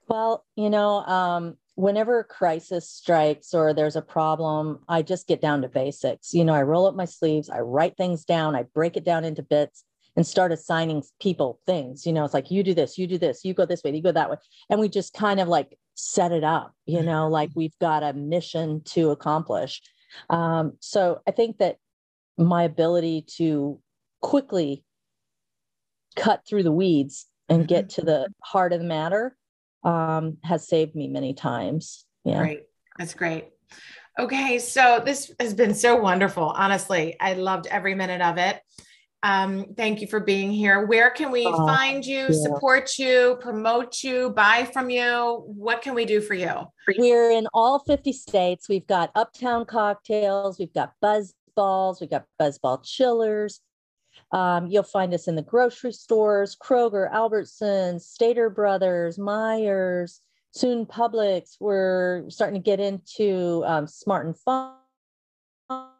Well, 0.07 0.45
you 0.55 0.71
know, 0.71 0.99
um, 0.99 1.57
whenever 1.75 2.21
a 2.21 2.25
crisis 2.25 2.89
strikes 2.89 3.55
or 3.55 3.73
there's 3.73 3.97
a 3.97 4.03
problem, 4.03 4.81
I 4.89 5.03
just 5.03 5.27
get 5.27 5.41
down 5.41 5.63
to 5.63 5.69
basics. 5.69 6.35
You 6.35 6.45
know, 6.45 6.55
I 6.55 6.63
roll 6.63 6.87
up 6.87 6.95
my 6.95 7.05
sleeves, 7.05 7.49
I 7.49 7.61
write 7.61 7.97
things 7.97 8.25
down, 8.25 8.55
I 8.55 8.65
break 8.75 8.97
it 8.97 9.05
down 9.05 9.25
into 9.25 9.43
bits 9.43 9.85
and 10.15 10.27
start 10.27 10.53
assigning 10.53 11.03
people 11.21 11.61
things. 11.67 12.05
You 12.05 12.13
know, 12.13 12.25
it's 12.25 12.35
like, 12.35 12.51
you 12.51 12.63
do 12.63 12.75
this, 12.75 12.99
you 12.99 13.07
do 13.07 13.17
this, 13.17 13.45
you 13.45 13.55
go 13.55 13.65
this 13.65 13.83
way, 13.83 13.95
you 13.95 14.03
go 14.03 14.13
that 14.13 14.31
way. 14.31 14.37
And 14.69 14.81
we 14.81 14.89
just 14.89 15.15
kind 15.15 15.41
of 15.41 15.49
like 15.49 15.79
set 15.95 16.33
it 16.33 16.45
up, 16.45 16.75
you 16.85 17.03
know, 17.03 17.29
like 17.29 17.51
we've 17.55 17.79
got 17.81 18.03
a 18.03 18.13
mission 18.13 18.83
to 18.87 19.11
accomplish. 19.11 19.81
Um, 20.29 20.75
so 20.81 21.21
I 21.27 21.31
think 21.31 21.59
that 21.59 21.77
my 22.37 22.65
ability 22.65 23.25
to 23.37 23.81
quickly 24.21 24.85
cut 26.17 26.43
through 26.47 26.63
the 26.65 26.73
weeds 26.73 27.27
and 27.49 27.67
get 27.67 27.87
mm-hmm. 27.87 28.01
to 28.01 28.07
the 28.07 28.29
heart 28.43 28.75
of 28.75 28.81
the 28.81 28.87
matter 28.87 29.37
um, 29.85 30.39
has 30.43 30.69
saved 30.69 30.95
me 30.95 31.09
many 31.09 31.35
times. 31.35 32.05
Yeah. 32.25 32.39
Great. 32.39 32.63
That's 32.99 33.15
great. 33.15 33.49
Okay. 34.19 34.59
So 34.59 35.03
this 35.05 35.33
has 35.41 35.55
been 35.55 35.75
so 35.75 35.97
wonderful. 35.97 36.45
Honestly, 36.45 37.17
I 37.21 37.35
loved 37.35 37.67
every 37.67 37.95
minute 37.95 38.21
of 38.21 38.39
it. 38.39 38.61
Um, 39.25 39.67
thank 39.77 40.01
you 40.01 40.09
for 40.09 40.19
being 40.19 40.51
here. 40.51 40.85
Where 40.87 41.11
can 41.11 41.31
we 41.31 41.47
oh, 41.47 41.65
find 41.65 42.05
you, 42.05 42.27
yeah. 42.29 42.43
support 42.43 42.99
you, 42.99 43.39
promote 43.41 44.03
you, 44.03 44.31
buy 44.31 44.69
from 44.73 44.91
you? 44.91 45.45
What 45.47 45.81
can 45.81 45.95
we 45.95 46.05
do 46.05 46.21
for 46.21 46.35
you? 46.35 46.53
We're 46.99 47.31
in 47.31 47.47
all 47.55 47.79
50 47.79 48.13
states. 48.13 48.69
We've 48.69 48.87
got 48.87 49.13
Uptown 49.15 49.65
Cocktails, 49.65 50.59
we've 50.59 50.73
got 50.73 50.95
Buzz 51.01 51.35
Balls, 51.55 52.01
we've 52.01 52.11
got 52.11 52.25
BuzzBall 52.41 52.85
Chillers, 52.85 53.61
um, 54.33 54.67
you'll 54.67 54.83
find 54.83 55.13
us 55.13 55.29
in 55.29 55.37
the 55.37 55.43
grocery 55.43 55.93
stores, 55.93 56.57
Kroger, 56.57 57.13
Albertsons, 57.13 58.01
Stater 58.01 58.49
Brothers, 58.49 59.19
Meijers, 59.19 60.21
soon 60.53 60.87
Publix. 60.87 61.57
We're 61.61 62.29
starting 62.31 62.61
to 62.61 62.65
get 62.65 62.81
into 62.81 63.63
um, 63.67 63.87
Smart 63.87 64.27
and 64.27 64.37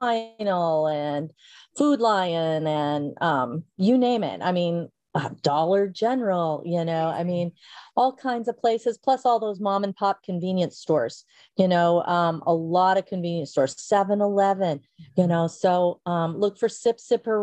Final 0.01 0.87
and 0.89 1.33
Food 1.77 2.01
Lion 2.01 2.67
and 2.67 3.23
um, 3.23 3.65
you 3.77 3.99
name 3.99 4.25
it. 4.25 4.41
I 4.43 4.53
mean, 4.53 4.89
uh, 5.15 5.29
Dollar 5.43 5.89
General, 5.89 6.63
you 6.65 6.85
know, 6.87 7.09
I 7.09 7.23
mean, 7.23 7.53
all 7.97 8.15
kinds 8.15 8.49
of 8.49 8.59
places, 8.59 8.97
plus 8.97 9.27
all 9.27 9.39
those 9.39 9.61
mom 9.61 9.85
and 9.85 9.95
pop 9.95 10.23
convenience 10.23 10.79
stores, 10.79 11.27
you 11.59 11.69
know, 11.69 12.03
um, 12.05 12.43
a 12.47 12.55
lot 12.55 12.97
of 12.97 13.05
convenience 13.05 13.51
stores, 13.51 13.75
7 13.79 14.23
Eleven, 14.23 14.81
you 15.17 15.27
know, 15.27 15.49
so 15.49 16.01
um, 16.07 16.39
look 16.39 16.59
for 16.59 16.69
Sip 16.69 16.97
Sipper 16.97 17.43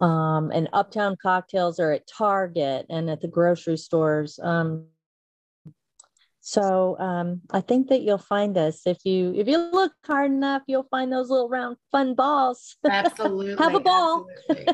um, 0.00 0.50
and 0.52 0.68
uptown 0.72 1.16
cocktails 1.20 1.78
are 1.78 1.92
at 1.92 2.06
Target 2.06 2.86
and 2.90 3.08
at 3.10 3.20
the 3.20 3.28
grocery 3.28 3.76
stores. 3.76 4.38
Um, 4.42 4.86
so 6.40 6.98
um, 6.98 7.40
I 7.50 7.62
think 7.62 7.88
that 7.88 8.02
you'll 8.02 8.18
find 8.18 8.58
us 8.58 8.82
if 8.86 8.98
you 9.04 9.32
if 9.34 9.48
you 9.48 9.56
look 9.56 9.92
hard 10.04 10.30
enough, 10.30 10.62
you'll 10.66 10.86
find 10.90 11.10
those 11.10 11.30
little 11.30 11.48
round 11.48 11.78
fun 11.90 12.14
balls. 12.14 12.76
Absolutely, 12.84 13.56
have 13.64 13.74
a 13.74 13.80
ball. 13.80 14.26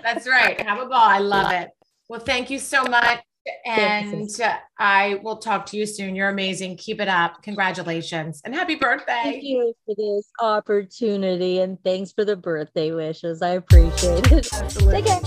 That's 0.03 0.27
right. 0.27 0.61
Have 0.61 0.81
a 0.81 0.87
ball. 0.87 0.99
I 0.99 1.19
love 1.19 1.53
it. 1.53 1.71
Well, 2.09 2.21
thank 2.21 2.51
you 2.51 2.59
so 2.59 2.83
much 2.83 3.21
and 3.65 4.31
I 4.79 5.21
will 5.23 5.39
talk 5.39 5.67
to 5.67 5.77
you 5.77 5.87
soon. 5.87 6.15
You're 6.15 6.29
amazing. 6.29 6.77
Keep 6.77 7.01
it 7.01 7.09
up. 7.09 7.43
Congratulations 7.43 8.43
and 8.45 8.55
happy 8.55 8.75
birthday. 8.75 9.21
Thank 9.23 9.43
you 9.43 9.75
for 9.87 9.95
this 9.97 10.31
opportunity 10.41 11.61
and 11.61 11.83
thanks 11.83 12.13
for 12.13 12.25
the 12.25 12.37
birthday 12.37 12.93
wishes. 12.93 13.43
I 13.43 13.51
appreciate 13.51 14.31
it. 14.33 14.53
Absolutely. 14.53 15.03
Take 15.03 15.07
care. 15.07 15.21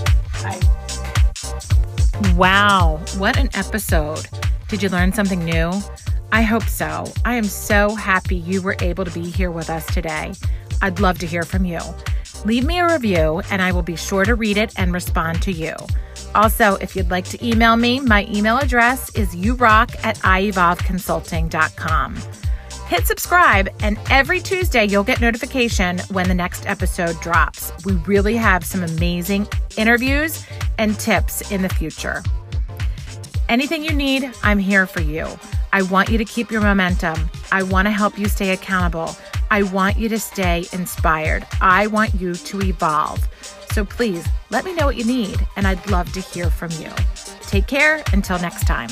Bye. 0.44 0.60
Wow, 2.36 3.02
what 3.18 3.38
an 3.38 3.50
episode. 3.54 4.28
Did 4.68 4.82
you 4.82 4.90
learn 4.90 5.14
something 5.14 5.44
new? 5.44 5.72
I 6.32 6.42
hope 6.42 6.64
so. 6.64 7.06
I 7.26 7.36
am 7.36 7.44
so 7.44 7.96
happy 7.96 8.36
you 8.36 8.62
were 8.62 8.76
able 8.82 9.06
to 9.06 9.12
be 9.12 9.30
here 9.30 9.52
with 9.52 9.70
us 9.70 9.86
today. 9.88 10.34
I'd 10.82 11.00
love 11.00 11.20
to 11.20 11.28
hear 11.28 11.44
from 11.44 11.66
you. 11.66 11.80
Leave 12.46 12.66
me 12.66 12.80
a 12.80 12.92
review 12.92 13.42
and 13.52 13.62
I 13.62 13.72
will 13.72 13.84
be 13.84 13.96
sure 13.96 14.26
to 14.26 14.36
read 14.36 14.58
it 14.58 14.74
and 14.78 14.94
respond 14.94 15.42
to 15.44 15.52
you. 15.52 15.76
Also, 16.36 16.76
if 16.76 16.96
you'd 16.96 17.12
like 17.12 17.26
to 17.26 17.46
email 17.46 17.76
me, 17.76 18.00
my 18.00 18.26
email 18.30 18.58
address 18.58 19.14
is 19.16 19.36
urock 19.36 19.96
at 20.04 20.18
ievolveconsulting.com. 20.20 22.16
Hit 22.88 23.08
subscribe, 23.08 23.70
and 23.80 23.98
every 24.10 24.40
Tuesday 24.40 24.86
you'll 24.86 25.04
get 25.04 25.22
notification 25.22 26.00
when 26.12 26.28
the 26.28 26.34
next 26.34 26.68
episode 26.68 27.20
drops. 27.22 27.72
We 27.86 27.94
really 28.08 28.36
have 28.36 28.66
some 28.66 28.84
amazing 28.84 29.48
interviews 29.78 30.46
and 30.78 31.00
tips 31.00 31.52
in 31.52 31.62
the 31.62 31.70
future. 31.70 32.24
Anything 33.50 33.84
you 33.84 33.94
need, 33.94 34.32
I'm 34.44 34.60
here 34.60 34.86
for 34.86 35.02
you. 35.02 35.28
I 35.72 35.82
want 35.84 36.10
you 36.10 36.18
to 36.18 36.26
keep 36.26 36.52
your 36.52 36.62
momentum. 36.62 37.30
I 37.52 37.64
want 37.64 37.88
to 37.88 37.92
help 37.92 38.18
you 38.18 38.28
stay 38.28 38.52
accountable. 38.52 39.16
I 39.54 39.62
want 39.62 39.98
you 39.98 40.10
to 40.10 40.18
stay 40.18 40.66
inspired. 40.74 41.46
I 41.62 41.86
want 41.86 42.16
you 42.16 42.34
to 42.34 42.62
evolve. 42.64 43.20
So 43.72 43.86
please 43.86 44.28
let 44.50 44.66
me 44.66 44.74
know 44.74 44.88
what 44.88 44.96
you 44.96 45.06
need, 45.06 45.48
and 45.56 45.68
I'd 45.68 45.92
love 45.92 46.12
to 46.14 46.22
hear 46.22 46.50
from 46.50 46.72
you. 46.72 46.90
Take 47.42 47.68
care 47.68 48.02
until 48.14 48.40
next 48.40 48.66
time. 48.66 48.90